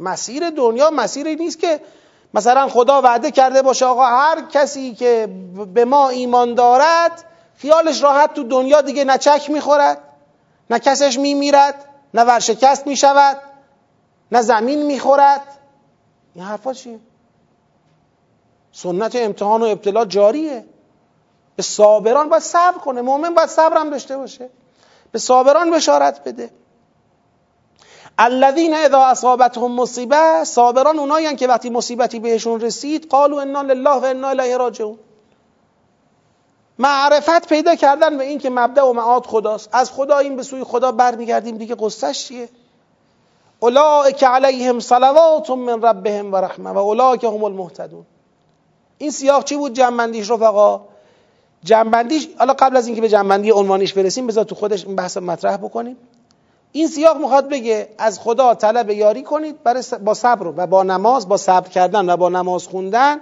[0.00, 1.80] مسیر دنیا مسیری نیست که
[2.34, 5.28] مثلا خدا وعده کرده باشه آقا هر کسی که
[5.74, 7.24] به ما ایمان دارد
[7.56, 9.98] خیالش راحت تو دنیا دیگه نه چک می‌خورد
[10.70, 11.84] نه کسش میمیرد
[12.14, 13.49] نه ورشکست می‌شود.
[14.32, 15.42] نه زمین می‌خورد.
[16.34, 16.98] این حرفا چیه؟
[18.72, 20.64] سنت امتحان و ابتلا جاریه.
[21.56, 23.00] به صابران باید صبر کنه.
[23.00, 24.50] مؤمن باید صبرم داشته باشه.
[25.12, 26.50] به صابران بشارت بده.
[28.18, 34.04] الذین اذا اصابتهم مصیبه صابران اونایی که وقتی مصیبتی بهشون رسید قالوا انا لله و
[34.04, 34.98] انا الیه راجعون.
[36.78, 39.68] معرفت پیدا کردن به این که مبدع و معاد خداست.
[39.72, 41.56] از خدا این به سوی خدا برمیگردیم.
[41.56, 42.48] دیگه قصهش چیه؟
[43.60, 48.06] اولئک علیهم صلوات من ربهم و رحمه و اولئک هم المهتدون.
[48.98, 50.80] این سیاق چی بود؟ جنبندیش رفقا.
[51.64, 55.56] جنبندیش حالا قبل از اینکه به جنبندی عنوانیش برسیم بذار تو خودش این بحث مطرح
[55.56, 55.96] بکنیم.
[56.72, 61.28] این سیاق می‌خواد بگه از خدا طلب یاری کنید برای با صبر و با نماز
[61.28, 63.20] با صبر کردن و با نماز خوندن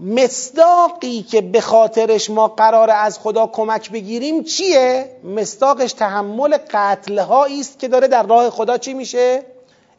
[0.00, 7.78] مصداقی که به خاطرش ما قرار از خدا کمک بگیریم چیه؟ مصداقش تحمل قتلهایی است
[7.78, 9.42] که داره در راه خدا چی میشه؟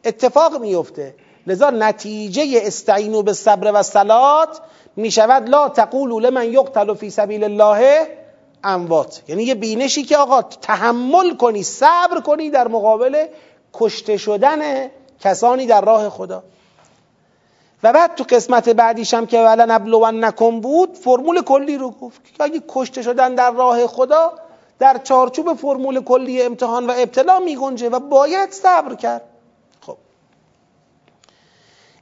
[0.06, 1.16] اتفاق میفته
[1.48, 4.62] لذا نتیجه استعینو به صبر و سلات
[4.96, 8.08] می‌شود لا تقولوا لمن یقتل فی سبیل الله
[8.64, 13.26] اموات یعنی یه بینشی که آقا تحمل کنی صبر کنی در مقابل
[13.74, 14.90] کشته شدن
[15.20, 16.44] کسانی در راه خدا
[17.84, 22.24] و بعد تو قسمت بعدیش هم که ولن ابلون نکن بود فرمول کلی رو گفت
[22.24, 24.34] که اگه کشته شدن در راه خدا
[24.80, 29.22] در چارچوب فرمول کلی امتحان و ابتلا می گنجه و باید صبر کرد.
[29.82, 29.98] خب.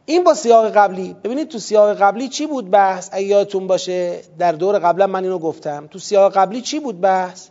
[0.05, 1.15] این با سیاق قبلی.
[1.23, 5.87] ببینید تو سیاق قبلی چی بود بحث؟ ایاتون باشه در دور قبلا من اینو گفتم.
[5.87, 7.47] تو سیاق قبلی چی بود بحث؟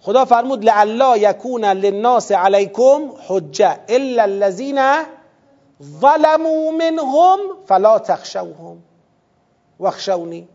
[0.00, 4.78] خدا فرمود لعلا یکون للناس علیکم حجه الا الذین
[5.82, 8.82] ظلموا منهم فلا تخشوهم.
[9.80, 10.48] واخشونی.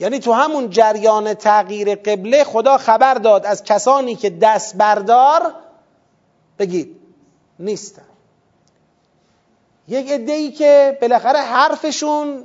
[0.00, 5.54] یعنی تو همون جریان تغییر قبله خدا خبر داد از کسانی که دست بردار
[6.58, 6.96] بگید
[7.58, 8.02] نیستن.
[9.88, 12.44] یک عده که بالاخره حرفشون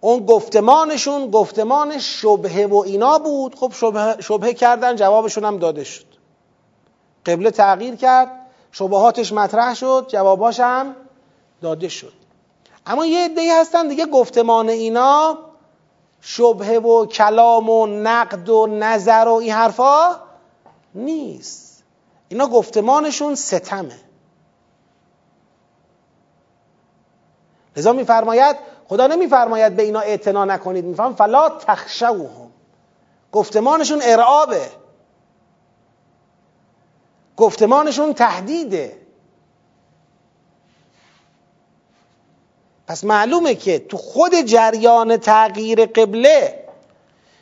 [0.00, 3.54] اون گفتمانشون گفتمان شبهه و اینا بود.
[3.54, 6.06] خب شبهه, شبهه کردن جوابشون هم داده شد.
[7.26, 8.35] قبله تغییر کرد.
[8.78, 10.96] شبهاتش مطرح شد جواباش هم
[11.62, 12.12] داده شد.
[12.86, 15.38] اما یه عده‌ای هستن دیگه گفتمان اینا
[16.20, 20.16] شبهه و کلام و نقد و نظر و این حرفا
[20.94, 21.84] نیست.
[22.28, 23.98] اینا گفتمانشون ستمه.
[27.76, 28.56] لذا میفرماید
[28.88, 30.84] خدا نمیفرماید به اینا اعتنا نکنید.
[30.84, 32.50] میفرم فلا تخشوهم.
[33.32, 34.70] گفتمانشون ارعابه.
[37.36, 38.96] گفتمانشون تهدیده.
[42.86, 46.64] پس معلومه که تو خود جریان تغییر قبله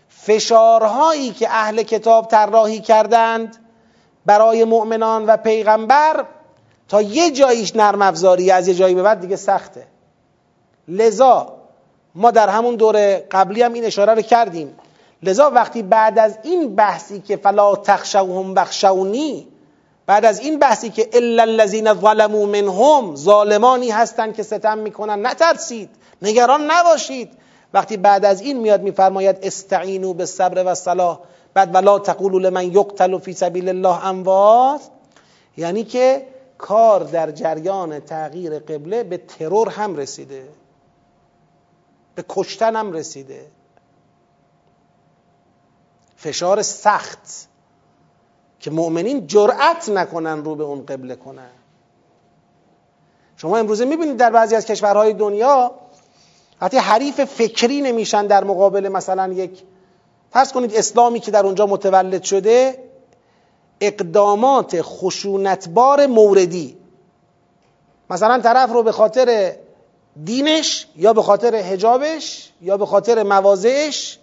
[0.08, 3.56] فشارهایی که اهل کتاب طراحی کردند
[4.26, 6.24] برای مؤمنان و پیغمبر
[6.88, 9.86] تا یه جاییش نرم افزاری از یه جایی به بعد دیگه سخته.
[10.88, 11.56] لذا
[12.14, 14.76] ما در همون دور قبلی هم این اشاره رو کردیم.
[15.22, 19.48] لذا وقتی بعد از این بحثی که فلا تخشوهم بخشونی
[20.06, 25.90] بعد از این بحثی که الا الذین ظلموا منهم ظالمانی هستند که ستم می‌کنن نترسید.
[26.22, 27.32] نگران نباشید.
[27.74, 31.20] وقتی بعد از این میاد میفرماید استعینوا بالصبر و الصلاه
[31.54, 34.80] بعد ولا تقولوا لمن یقتل فی سبیل الله اموات
[35.56, 36.26] یعنی که
[36.58, 40.48] کار در جریان تغییر قبله به ترور هم رسیده.
[42.14, 43.46] به کشتن هم رسیده.
[46.16, 47.48] فشار سخت.
[48.64, 51.50] که مؤمنین جرأت نکنن رو به اون قبله کنن.
[53.36, 55.70] شما امروزه می‌بینید در بعضی از کشورهای دنیا
[56.60, 59.62] حتی حریف فکری نمیشن در مقابل مثلا یک
[60.30, 62.84] فرض کنید اسلامی که در اونجا متولد شده
[63.80, 66.76] اقدامات خشونتبار موردی.
[68.10, 69.56] مثلا طرف رو به خاطر
[70.24, 74.18] دینش یا به خاطر حجابش یا به خاطر مواضعش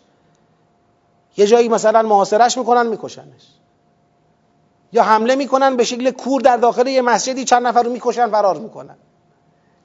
[1.37, 3.60] یه جایی مثلا محاصرش می‌کنن میکشنش.
[4.93, 8.57] یا حمله می‌کنن به شکل کور در داخل یه مسجدی چند نفر رو می‌کشن فرار
[8.57, 8.95] می‌کنن.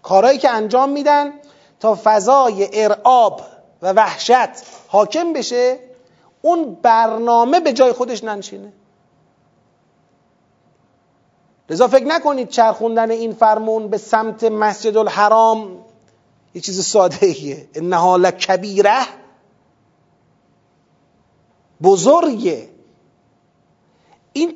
[0.03, 1.33] کارهایی که انجام میدن
[1.81, 3.41] تا فضای ارعاب
[3.83, 4.49] و وحشت
[4.89, 5.79] حاکم بشه
[6.43, 8.73] اون برنامه به جای خودش ننشینه.
[11.71, 15.85] لذا فکر نکنید چرخوندن این فرمون به سمت مسجد الحرام
[16.55, 19.01] یه چیز ساده ایه انها لکبیره
[21.83, 22.69] بزرگه.
[24.33, 24.55] این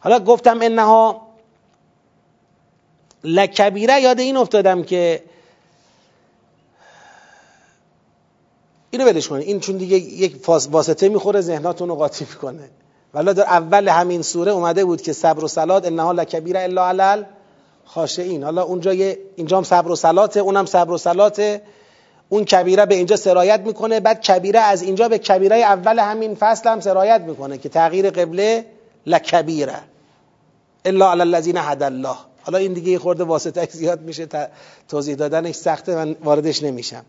[0.00, 1.28] حالا گفتم انها
[3.24, 5.22] لکبیره یاد این افتادم که
[8.90, 12.70] اینو ولش کنید این چون دیگه یک واسطه می‌خوره ذهناتون رو قاطی می‌کنه.
[13.14, 17.24] ولی در اول همین سوره اومده بود که صبر و سلات انها لکبیره الا علل
[17.84, 18.90] خاشعین حالا اونجا
[19.36, 21.62] اینجا هم صبر و سلاته اونم صبر و سلاته
[22.28, 26.68] اون کبیره به اینجا سرایت می‌کنه بعد کبیره از اینجا به کبیره اول همین فصل
[26.68, 28.64] هم سرایت می‌کنه که تغییر قبله
[29.08, 29.80] لکبیره.
[30.84, 32.16] الا علی الذین هدى الله.
[32.42, 34.28] حالا این دیگه خورده واسطه زیاد میشه
[34.88, 37.04] توضیح دادنش سخته من واردش نمیشم.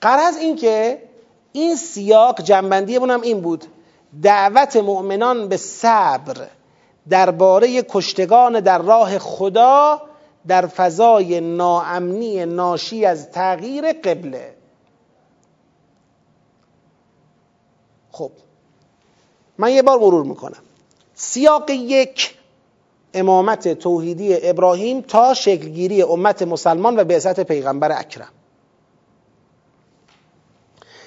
[0.00, 1.02] قرض این که
[1.52, 3.64] این سیاق جنبندی هم این بود.
[4.22, 6.46] دعوت مؤمنان به صبر
[7.08, 10.02] درباره کشتگان در راه خدا
[10.46, 14.54] در فضای ناامنی ناشی از تغییر قبله.
[18.12, 18.30] خب
[19.58, 20.62] من یه بار مرور می‌کنم.
[21.24, 22.34] سیاق یک
[23.14, 28.28] امامت توحیدی ابراهیم تا شکلگیری امت مسلمان و بعثت پیغمبر اکرم.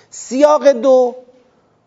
[0.10, 1.16] سیاق دو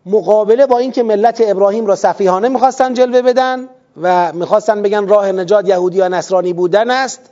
[0.05, 3.69] مقابله با اینکه ملت ابراهیم را صفیحانه می‌خواستن جلوه بدن
[4.01, 7.29] و می‌خواستن بگن راه نجات یهودی یا نصرانی بودن است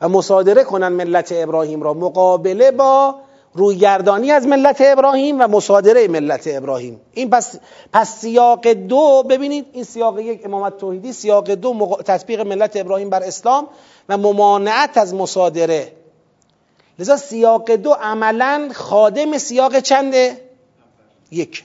[0.00, 1.94] و مصادره کنن ملت ابراهیم را.
[1.94, 3.14] مقابله با
[3.54, 7.00] رویگردانی از ملت ابراهیم و مصادره ملت ابراهیم.
[7.12, 7.58] این پس,
[7.92, 12.02] پس سیاق دو ببینید این سیاق یک امامت توحیدی سیاق دو مق...
[12.02, 13.68] تطبیق ملت ابراهیم بر اسلام
[14.08, 15.92] و ممانعت از مصادره.
[16.98, 20.40] لذا سیاق دو عملا خادم سیاق چنده؟
[21.30, 21.64] یک.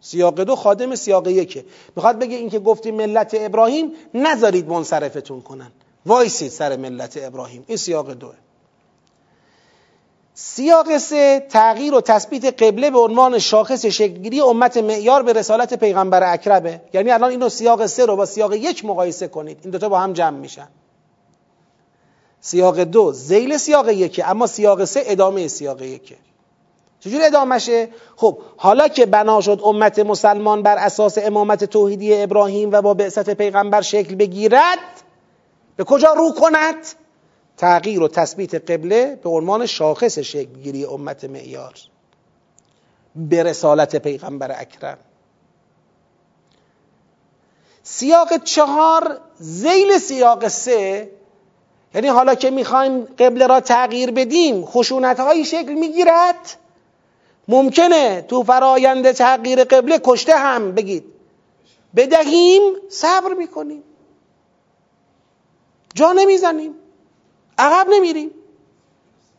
[0.00, 1.64] سیاق دو خادم سیاق یکه.
[1.96, 5.72] می‌خواد بگه اینکه گفتیم ملت ابراهیم نذارید منصرفتون کنن.
[6.06, 7.64] وایسید سر ملت ابراهیم.
[7.66, 8.34] این سیاق دوه.
[10.42, 16.32] سیاق سه تغییر و تثبیت قبله به عنوان شاخص شکلگیری امت معیار به رسالت پیغمبر
[16.32, 19.98] اکرمه یعنی الان اینو سیاق سه رو با سیاق یک مقایسه کنید این دوتا با
[19.98, 20.68] هم جمع میشن
[22.40, 26.16] سیاق دو زیل سیاق یکه اما سیاق سه ادامه سیاق یکه
[27.00, 32.82] چجوری ادامهشه؟ خب حالا که بنا شد امت مسلمان بر اساس امامت توحیدی ابراهیم و
[32.82, 34.78] با بعثت پیغمبر شکل بگیرد
[35.76, 36.86] به کجا رو کند؟
[37.56, 41.74] تغییر و تثبیت قبله به عنوان شاخص شکلگیری امت معیار.
[43.16, 44.98] به رسالت پیغمبر اکرم.
[47.82, 51.10] سیاق چهار زیل سیاق سه.
[51.94, 56.56] یعنی حالا که می‌خوایم قبله را تغییر بدیم خشونت هایی شکل می‌گیرد.
[57.48, 61.04] ممکنه تو فرایند تغییر قبله کشته هم بگید.
[61.96, 63.82] بدهیم صبر می‌کنیم.
[65.94, 66.74] جا نمی‌زنیم.
[67.60, 68.30] عقب نمیریم.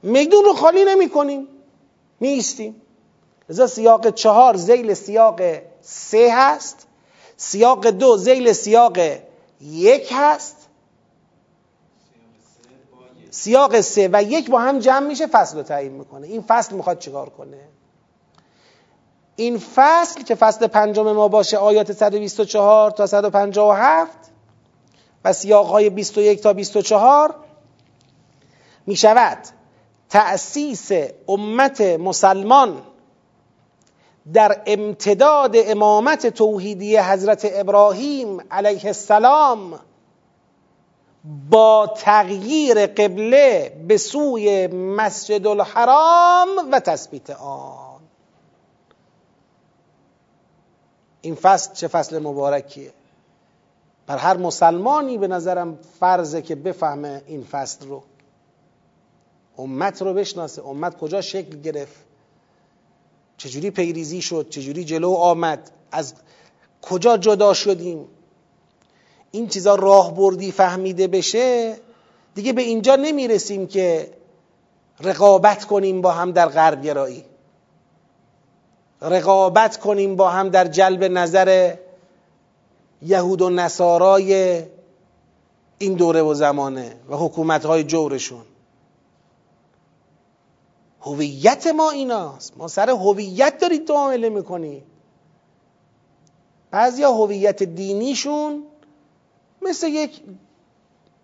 [0.03, 1.47] میدون رو خالی نمی کنیم
[2.19, 2.81] میستیم
[3.49, 5.41] لذا سیاق چهار زیل سیاق
[5.81, 6.87] سه هست.
[7.37, 8.97] سیاق دو زیل سیاق
[9.61, 10.55] یک هست.
[13.29, 16.27] سیاق سه و یک با هم جمع میشه فصل رو تعیین می‌کنه.
[16.27, 17.57] این فصل می‌خواد چیکار کنه؟
[19.35, 24.11] این فصل که فصل پنجم ما باشه آیات 124 تا 157
[25.25, 27.35] و سیاق های 21 تا 24
[28.91, 29.37] می شود
[30.09, 30.91] تأسیس
[31.27, 32.81] امت مسلمان
[34.33, 39.79] در امتداد امامت توحیدی حضرت ابراهیم علیه السلام
[41.49, 48.01] با تغییر قبله به سوی مسجد الحرام و تثبیت آن.
[51.21, 52.93] این فصل چه فصل مبارکیه؟
[54.07, 58.03] بر هر مسلمانی به نظرم فرضه که بفهمه این فصل رو.
[59.57, 60.65] امت رو بشناسه.
[60.65, 61.95] امت کجا شکل گرفت؟
[63.37, 66.13] چجوری پیریزی شد؟ چجوری جلو آمد؟ از
[66.81, 68.07] کجا جدا شدیم؟
[69.31, 71.77] این چیزا راه بردی فهمیده بشه
[72.35, 74.11] دیگه به اینجا نمی‌رسیم که
[74.99, 77.25] رقابت کنیم با هم در غرب گرایی.
[79.01, 81.75] رقابت کنیم با هم در جلب نظر
[83.01, 84.61] یهود و نصارای
[85.77, 88.45] این دوره و زمانه و حکومت های جورشون.
[91.01, 92.57] هویت ما ایناست.
[92.57, 94.83] ما سر هویت دارید تو عامله می‌کنی
[96.71, 98.63] بعضیا هویت دینیشون
[99.61, 100.21] مثل یک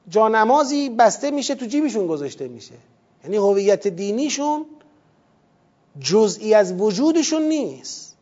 [0.10, 2.76] جانمازی بسته میشه تو جیبشون گذاشته میشه.
[3.24, 4.66] یعنی هویت دینیشون
[6.00, 8.16] جزئی از وجودشون نیست.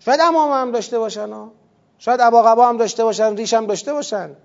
[0.00, 1.50] شاید امام هم داشته باشن ها.
[1.98, 4.36] شاید ابا هم داشته باشن ریش هم داشته باشن.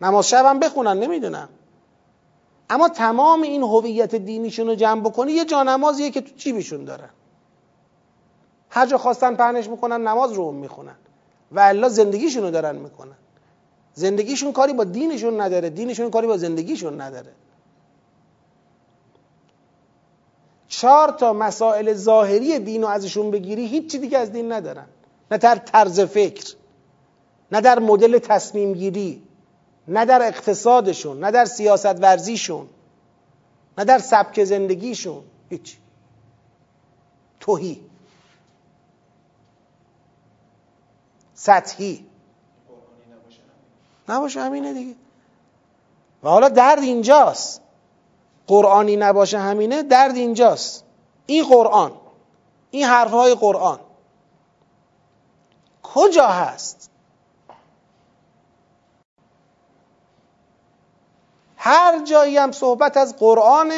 [0.00, 1.48] نماز شب هم بخونن نمی‌دونم.
[2.70, 7.10] اما تمام این هویت دینیشون رو جمع بکنی یه جانمازیه که تو جیبشون دارن.
[8.70, 10.96] هر جا خواستن پهنش می‌کنن نماز رو می‌خونن.
[11.52, 13.16] و الا زندگیشون رو دارن می‌کنن.
[13.94, 17.32] زندگیشون کاری با دینشون نداره دینشون کاری با زندگیشون نداره.
[20.68, 24.86] چهار تا مسائل ظاهری دین رو ازشون بگیری هیچی دیگه از دین ندارن.
[25.30, 26.54] نه در طرز فکر
[27.52, 29.22] نه در مدل تصمیم گیری.
[29.88, 32.68] نه در اقتصادشون نه در سیاست ورزیشون
[33.78, 35.76] نه در سبک زندگیشون هیچ.
[37.40, 37.80] توهی.
[41.34, 42.06] سطحی.
[44.08, 44.94] نباشه همینه دیگه.
[46.22, 47.60] و حالا درد اینجاست.
[48.46, 50.84] قرآنی نباشه همینه درد اینجاست.
[51.26, 51.92] این قرآن
[52.70, 53.80] این حرفهای قرآن
[55.82, 56.90] کجا هست؟
[61.66, 63.72] هر جایی هم صحبت از قرآن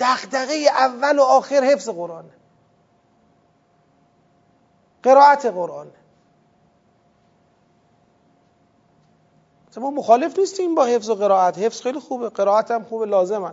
[0.00, 2.30] دغدغه اول و آخر حفظ قرآنه
[5.02, 5.90] قرائت قرآنه
[9.76, 11.58] ما مخالف نیستیم با حفظ و قرائت.
[11.58, 12.28] حفظ خیلی خوبه.
[12.28, 13.52] قرائت هم خوبه لازمن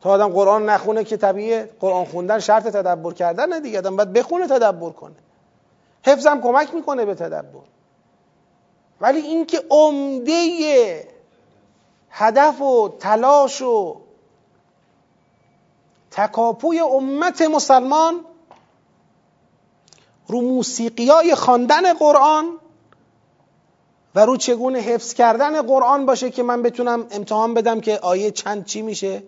[0.00, 3.78] تا آدم قرآن نخونه که طبیعه قرآن خوندن شرط تدبر کردن دیگه.
[3.78, 5.14] آدم باید بخونه تدبر کنه.
[6.04, 7.60] حفظ هم کمک می‌کنه به تدبر.
[9.00, 11.15] ولی اینکه عمده
[12.10, 13.96] هدف و تلاش و
[16.10, 18.24] تکاپوی امت مسلمان
[20.26, 22.58] رو موسیقی های خواندن قرآن
[24.14, 28.64] و رو چگونه حفظ کردن قرآن باشه که من بتونم امتحان بدم که آیه چند
[28.64, 29.22] چی میشه؟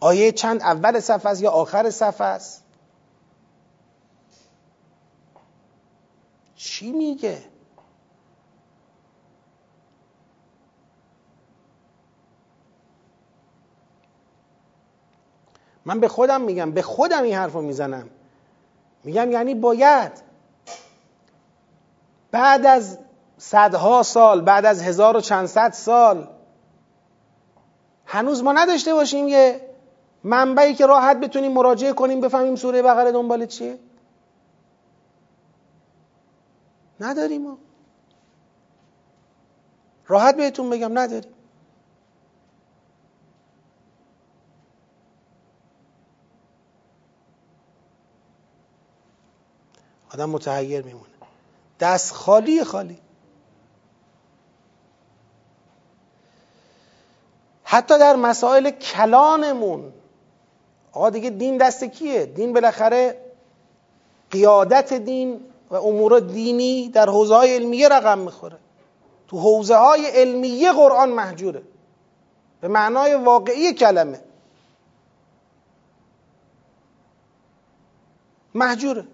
[0.00, 2.62] آیه چند اول صفحه است یا آخر صفحه است؟
[6.56, 7.49] چی میگه؟
[15.84, 18.10] من به خودم میگم به خودم این حرف رو می‌زنم.
[19.04, 20.12] میگم یعنی باید.
[22.30, 22.98] بعد از
[23.38, 26.28] صدها سال بعد از هزار و چند صد سال
[28.06, 29.60] هنوز ما نداشته باشیم یه
[30.24, 33.78] منبعی که راحت بتونیم مراجعه کنیم بفهمیم سوره بقره دنبال چیه؟
[37.00, 37.58] نداریم ما.
[40.06, 41.32] راحت بهتون بگم نداریم.
[50.14, 51.06] آدم متحیر میمونه.
[51.80, 52.98] دست خالی خالی.
[57.64, 59.92] حتی در مسائل کلانمون
[60.92, 63.20] آقا دیگه دین دست کیه؟ دین بالاخره
[64.30, 65.40] قیادت دین
[65.70, 68.58] و امور دینی در حوزه های علمیه رقم می‌خوره.
[69.28, 71.62] تو حوزه های علمیه قرآن محجوره.
[72.60, 74.20] به معنای واقعی کلمه.
[78.54, 79.04] محجوره.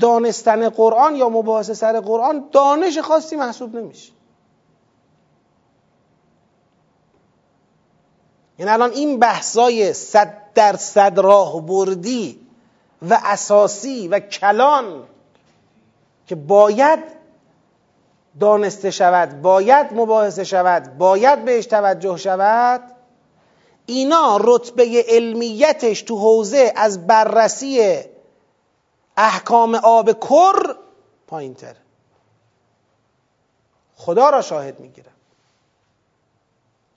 [0.00, 4.12] دانستن قرآن یا مباحثه سر قرآن دانش خاصی محسوب نمیشه.
[8.58, 12.40] یعنی الان این بحثای صد در صد راه بردی
[13.02, 15.04] و اساسی و کلان
[16.26, 16.98] که باید
[18.40, 22.80] دانسته شود باید مباحثه شود باید بهش توجه شود
[23.86, 27.98] اینا رتبه علمیتش تو حوزه از بررسی
[29.20, 30.76] احکام آب کر
[31.26, 31.76] پایین تر
[33.96, 35.12] خدا را شاهد می‌گیرم.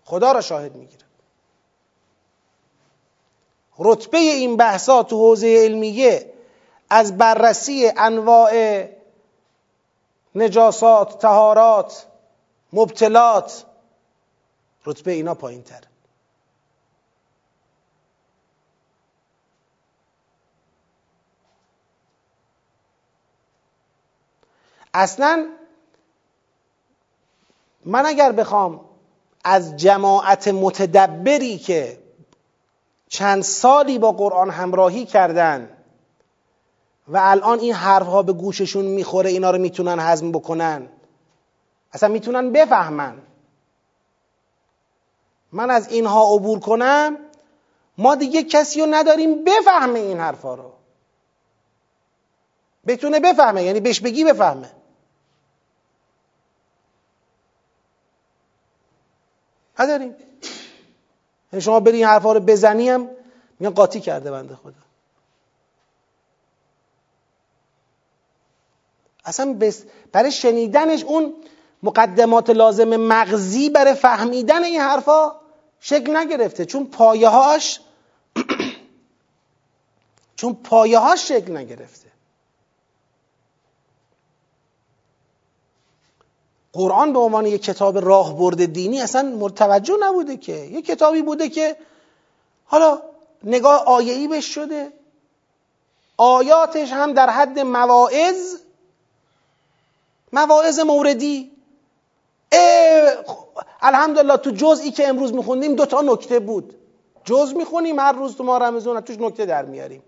[0.05, 1.07] خدا را شاهد می‌گیرم.
[3.80, 6.34] رتبه این بحثا تو حوزه علمیه
[6.89, 8.86] از بررسی انواع
[10.36, 12.05] نجاسات تهارات
[12.74, 13.65] مبتلات
[14.86, 15.82] رتبه اینا پایین تر
[24.94, 25.48] اصلا
[27.86, 28.82] من اگر بخوام
[29.44, 31.98] از جماعت متدبری که
[33.08, 35.78] چند سالی با قرآن همراهی کردن
[37.08, 40.88] و الان این حرفها به گوششون می‌خوره اینا رو می‌تونن هضم بکنن
[41.94, 43.18] اصلا می‌تونن بفهمن.
[45.52, 47.18] من از اینها عبور کنم
[47.98, 50.72] ما دیگه کسی رو نداریم بفهمه این حرفا رو.
[52.88, 54.70] بتونه بفهمه یعنی بهش بگی بفهمه.
[59.80, 60.15] نداریم.
[61.53, 63.09] یعنی شما بری این حرفا رو بزنیم
[63.59, 64.74] میگن قاطی کرده بنده خدا.
[69.26, 69.57] اصلا
[70.11, 71.34] برای شنیدنش اون
[71.84, 75.36] مقدمات لازم مغزی برای فهمیدن این حرفا
[75.80, 76.65] شکل نگرفته.
[76.65, 77.80] چون پایه هاش
[80.36, 82.11] چون پایه هاش شکل نگرفته.
[86.74, 90.53] قرآن به عنوان یک کتاب راهبرد دینی اصلا مرتوجه نبوده که.
[90.53, 91.76] یک کتابی بوده که
[92.65, 93.01] حالا
[93.43, 94.93] نگاه آیهی بهش شده.
[96.17, 98.55] آیاتش هم در حد مواعظ
[100.34, 101.51] مواعظ موردی.
[103.82, 106.76] الحمدلله تو جزئی که امروز میخوندیم دو تا نکته بود.
[107.26, 110.03] جز می‌خونیم هر روز تو ماه رمزون توش نکته در میاریم.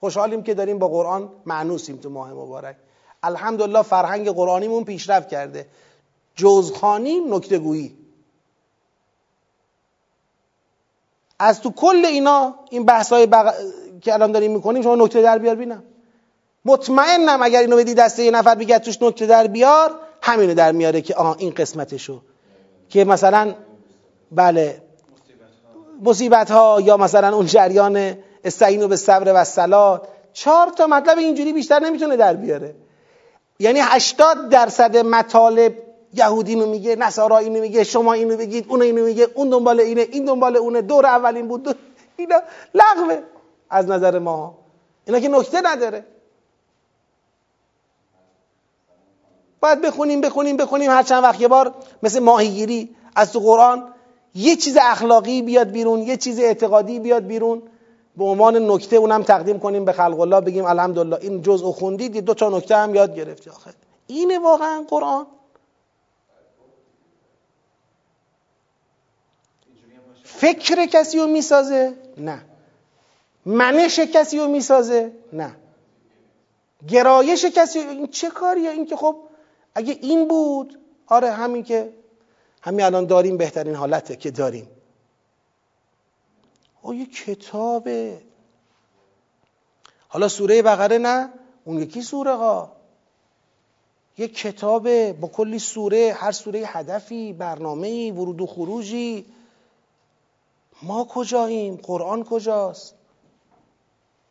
[0.00, 2.76] خوشحالیم که داریم با قرآن معنوسیم تو ماه مبارک.
[3.22, 5.66] الحمدلله فرهنگ قرآنیمون پیشرفت کرده.
[6.36, 7.96] جزخانی نکته گویی.
[11.38, 13.54] از تو کل اینا این بحث های بق...
[14.00, 15.82] که الان داریم می‌کنیم شما نکته در بیار بینم.
[16.64, 21.00] مطمئنم اگر اینو بدی دسته یه نفر بگه توش نکته در بیار همینو در میاره
[21.00, 22.20] که آها این قسمتشو.
[22.88, 23.54] که مثلا
[24.32, 24.82] بله.
[26.02, 28.14] مصیبت ها یا مثلا اون جریان
[28.44, 32.74] استعینو به صبر و سلات چهار تا مطلب اینجوری بیشتر نمی‌تونه در بیاره.
[33.58, 35.74] یعنی 80 درصد مطالب
[36.14, 40.00] یهودی اینو میگه نصارا اینو میگه شما اینو بگید اون اینو میگه اون دنبال اینه
[40.00, 41.74] این دنبال اونه دور اولین بود دور
[42.16, 42.40] اینا
[42.74, 43.22] لغوه
[43.70, 44.58] از نظر ما.
[45.06, 46.04] اینا که نکته نداره.
[49.60, 50.90] باید بخونیم بخونیم بخونیم.
[50.90, 53.94] هر چند وقت یه بار مثل ماهیگیری از تو قرآن
[54.34, 57.62] یه چیز اخلاقی بیاد بیرون یه چیز اعتقادی بیاد بیرون.
[58.18, 61.18] به عنوان نکته اونم تقدیم کنیم به خلق الله بگیم الحمدلله.
[61.20, 63.70] این جزء خوندید دو تا نکته هم یاد گرفتی آخه
[64.06, 65.26] اینه واقعا قرآن.
[70.24, 72.44] فکر کسی رو می‌سازه؟ نه.
[73.46, 75.56] منش کسی رو می‌سازه؟ نه.
[76.88, 79.16] گرایش کسی این چه کاریه؟ این که خب
[79.74, 81.92] اگه این بود آره همین که
[82.62, 84.68] همین الان داریم بهترین حالته که داریم.
[86.84, 88.22] یه کتابه.
[90.08, 91.32] حالا سوره بقره نه؟
[91.64, 92.72] اون یکی سوره ها.
[94.18, 95.12] یه کتابه.
[95.20, 99.26] با کلی سوره هر سوره هدفی برنامه‌ای ورود و خروجی.
[100.82, 102.94] ما کجاییم؟ قرآن کجاست؟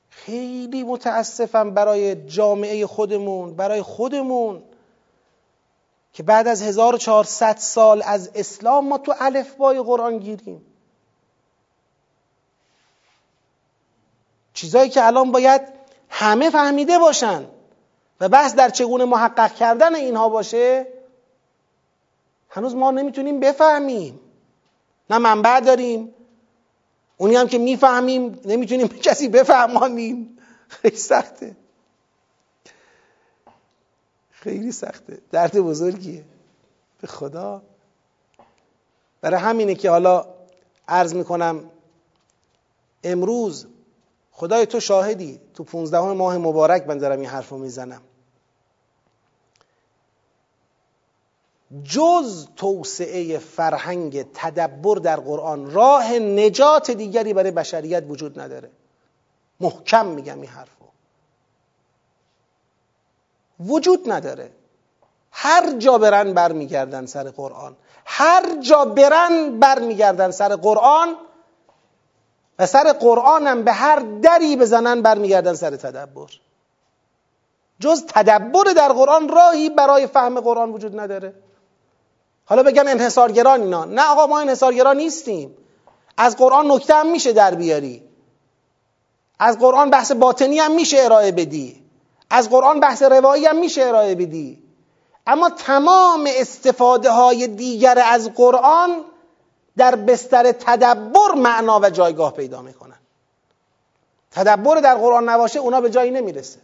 [0.10, 4.64] خیلی متاسفم برای جامعه خودمون برای خودمون
[6.14, 10.62] که بعد از 1400 سال از اسلام ما تو الفبای قرآن گیریم.
[14.58, 15.62] چیزایی که الان باید
[16.10, 17.46] همه فهمیده باشن
[18.20, 20.88] و بحث در چگونه محقق کردن اینها باشه
[22.50, 24.20] هنوز ما نمی‌تونیم بفهمیم.
[25.10, 26.14] نه منبع داریم
[27.18, 30.38] اونی هم که می‌فهمیم نمی‌تونیم کسی بفهمانیم.
[30.68, 31.56] خیلی سخته.
[34.32, 35.18] خیلی سخته.
[35.32, 36.24] درد بزرگیه.
[37.02, 37.62] به خدا.
[39.22, 40.26] برای همینه که حالا
[40.88, 41.72] عرض می‌کنم
[43.04, 43.68] امروز
[44.40, 45.40] خدای تو شاهدی.
[45.54, 48.02] تو پونزدهم ماه مبارک من دارم این حرف رو می‌زنم.
[51.84, 58.70] جز توسعه فرهنگ تدبر در قرآن راه نجات دیگری برای بشریت وجود نداره.
[59.60, 60.86] محکم میگم این حرفو.
[63.60, 64.52] وجود نداره.
[65.32, 67.76] هر جا برن برمیگردن سر قرآن.
[68.06, 71.16] هر جا برن برمیگردن سر قرآن
[72.60, 76.28] و سر قرآنم به هر دری بزنن برمیگردن سر تدبر.
[77.80, 81.34] جز تدبر در قرآن راهی برای فهم قرآن وجود نداره.
[82.46, 83.86] حالا بگن انحصارگران اینا.
[83.86, 85.58] نه آقا ما انحصارگران نیستیم.
[86.18, 88.04] از قرآن نکته هم میشه در بیاری.
[89.40, 91.84] از قرآن بحث باطنی هم میشه ارائه بدی.
[92.30, 94.64] از قرآن بحث روایی هم میشه ارائه بدی.
[95.28, 99.06] اما تمام استفاده های دیگر از قرآن
[99.78, 102.98] در بستر تدبر معنا و جایگاه پیدا می‌کنن.
[104.32, 106.60] تدبر در قرآن نباشه اونا به جایی نمی‌رسه.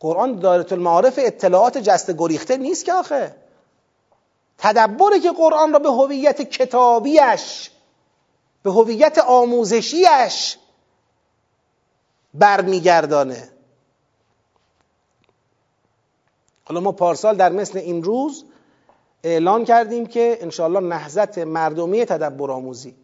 [0.00, 3.36] قرآن دارت المعارف اطلاعات جست گریخته نیست که آخه.
[4.58, 7.70] تدبری که قرآن را به هویت کتابیش
[8.62, 10.58] به هویت آموزشیش
[12.34, 13.52] برمیگردانه.
[16.64, 18.44] حالا ما پارسال در مثل این روز
[19.24, 22.94] اعلان کردیم که انشاءالله نهزت مردمی تدبر آموزی.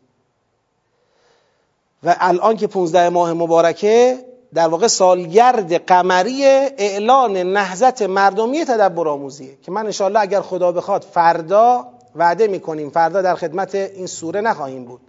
[2.02, 9.56] و الان که 15 ماه مبارکه در واقع سالگرد قمری اعلان نهزت مردمی تدبر آموزیه.
[9.62, 14.84] که من انشاءالله اگر خدا بخواد فردا وعده می‌کنیم فردا در خدمت این سوره نخواهیم
[14.84, 15.00] بود.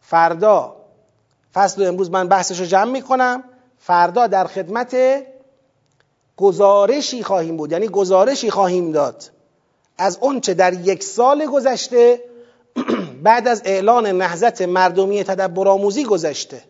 [0.00, 0.76] فردا
[1.54, 3.44] فصل امروز من بحثش رو جمع می‌کنم.
[3.78, 4.96] فردا در خدمت
[6.36, 7.72] گزارشی خواهیم بود.
[7.72, 9.30] یعنی گزارشی خواهیم داد.
[9.98, 12.22] از چه در یک سال گذشته
[13.22, 16.62] بعد از اعلان نهضت مردمی تدبر آموزی گذشته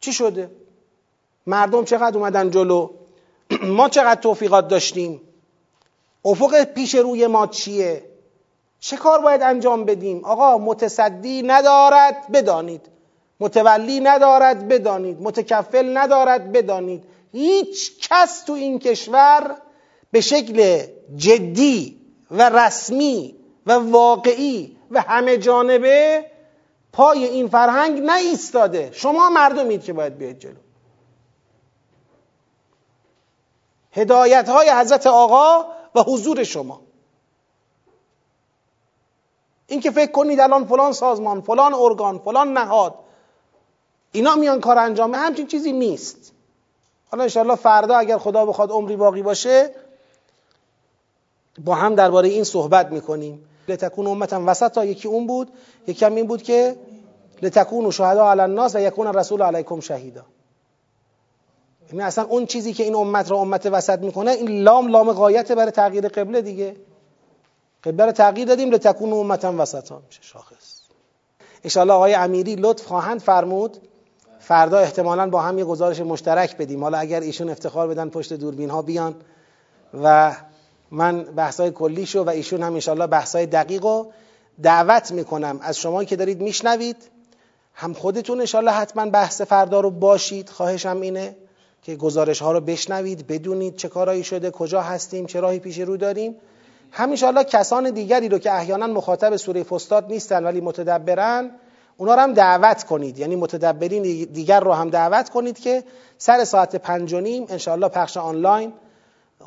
[0.00, 0.50] چی شده؟
[1.46, 2.90] مردم چقدر اومدن جلو؟
[3.62, 5.20] ما چقدر توفیقات داشتیم؟
[6.24, 8.02] افق پیش روی ما چیه؟
[8.80, 12.80] چه کار باید انجام بدیم؟ آقا متصدی ندارد بدانید
[13.40, 19.56] متولی ندارد بدانید متکفل ندارد بدانید هیچ کس تو این کشور
[20.10, 20.82] به شکل
[21.16, 22.01] جدی
[22.32, 26.26] و رسمی و واقعی و همه جانبه
[26.92, 30.56] پای این فرهنگ نایستاده شما مردمید که باید بیاید جلو.
[33.92, 36.80] هدایت های حضرت آقا و حضور شما.
[39.66, 42.94] اینکه فکر کنید الان فلان سازمان فلان ارگان فلان نهاد
[44.12, 46.32] اینا میان کار انجامه همچین چیزی نیست.
[47.10, 49.74] حالا انشاءالله فردا اگر خدا بخواد عمری باقی باشه
[51.64, 53.44] با هم درباره این صحبت می‌کنیم.
[53.68, 55.48] لتکون امتا وسط تا یکی اون بود
[55.86, 56.76] یکی هم این بود که
[57.42, 60.24] لتکون شهدا علی الناس و یکون رسول علیکم شهیدا.
[61.92, 65.52] یعنی اصلا اون چیزی که این امت را امت وسط می‌کنه این لام لام غایت
[65.52, 66.76] برای تغییر قبله دیگه.
[67.84, 70.80] قبله رو تغییر دادیم لتکون امتا وسطا میشه شاخص.
[71.64, 73.76] انشاءالله آقای امیری لطف خواهند فرمود.
[74.40, 76.82] فردا احتمالا با هم یه گزارش مشترک بدیم.
[76.82, 79.14] حالا اگر ایشون افتخار بدن پشت دوربین ها بیان
[80.02, 80.34] و
[80.92, 84.12] من بحثای کلیشو و ایشون هم انشالله بحثای دقیق رو
[84.62, 85.58] دعوت می‌کنم.
[85.62, 86.96] از شما که دارید میشنوید
[87.74, 90.48] هم خودتون انشالله حتما بحث فردا رو باشید.
[90.48, 91.36] خواهشم اینه
[91.82, 95.96] که گزارش ها رو بشنوید بدونید چه کارایی شده کجا هستیم چه راهی پیش رو
[95.96, 96.36] داریم.
[96.90, 101.50] هم انشالله کسان دیگری رو که احیانا مخاطب سوره فستاد نیستن ولی متدبرن
[101.96, 103.18] اونا رو هم دعوت کنید.
[103.18, 105.84] یعنی متدبرین دیگر رو هم دعوت کنید که
[106.18, 108.72] سر ساعت پنج و نیم انشاءالله پخش آنلاین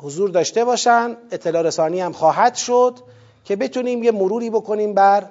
[0.02, 2.94] حضور داشته باشن اطلاع رسانی هم خواهد شد
[3.44, 5.24] که بتونیم یه مروری بکنیم بر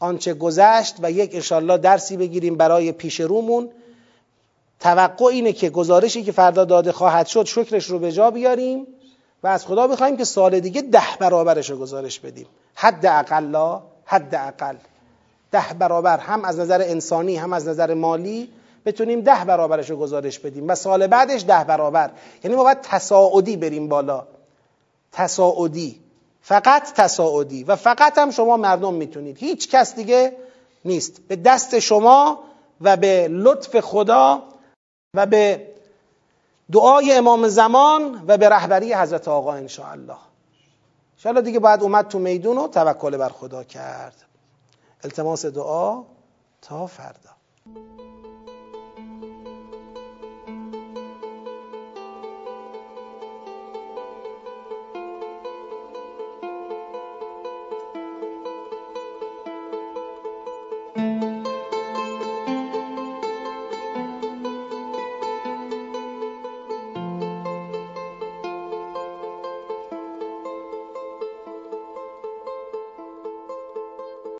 [0.00, 3.68] آنچه گذشت و یک انشاءالله درسی بگیریم برای پیش رومون.
[4.80, 8.86] توقع اینه که گزارشی که فردا داده خواهد شد شکرش رو به جا بیاریم
[9.42, 12.46] و از خدا بخوایم که سال دیگه ده برابرش رو گزارش بدیم.
[12.74, 14.76] حد اقلا حد اقل
[15.52, 18.48] ده برابر هم از نظر انسانی هم از نظر مالی.
[18.86, 22.10] بتونیم ده برابرش رو گزارش بدیم و سال بعدش ده برابر.
[22.44, 24.26] یعنی ما باید تصاعدی بریم بالا.
[25.12, 26.00] تصاعدی.
[26.42, 27.64] فقط تصاعدی.
[27.64, 29.38] و فقط هم شما مردم می‌تونید.
[29.38, 30.36] هیچ کس دیگه
[30.84, 31.20] نیست.
[31.28, 32.38] به دست شما
[32.80, 34.42] و به لطف خدا
[35.14, 35.66] و به
[36.72, 40.16] دعای امام زمان و به رهبری حضرت آقا انشاءالله.
[41.16, 44.24] انشاءالله دیگه باید اومد تو میدون و توکل بر خدا کرد.
[45.04, 46.02] التماس دعا
[46.62, 47.30] تا فردا.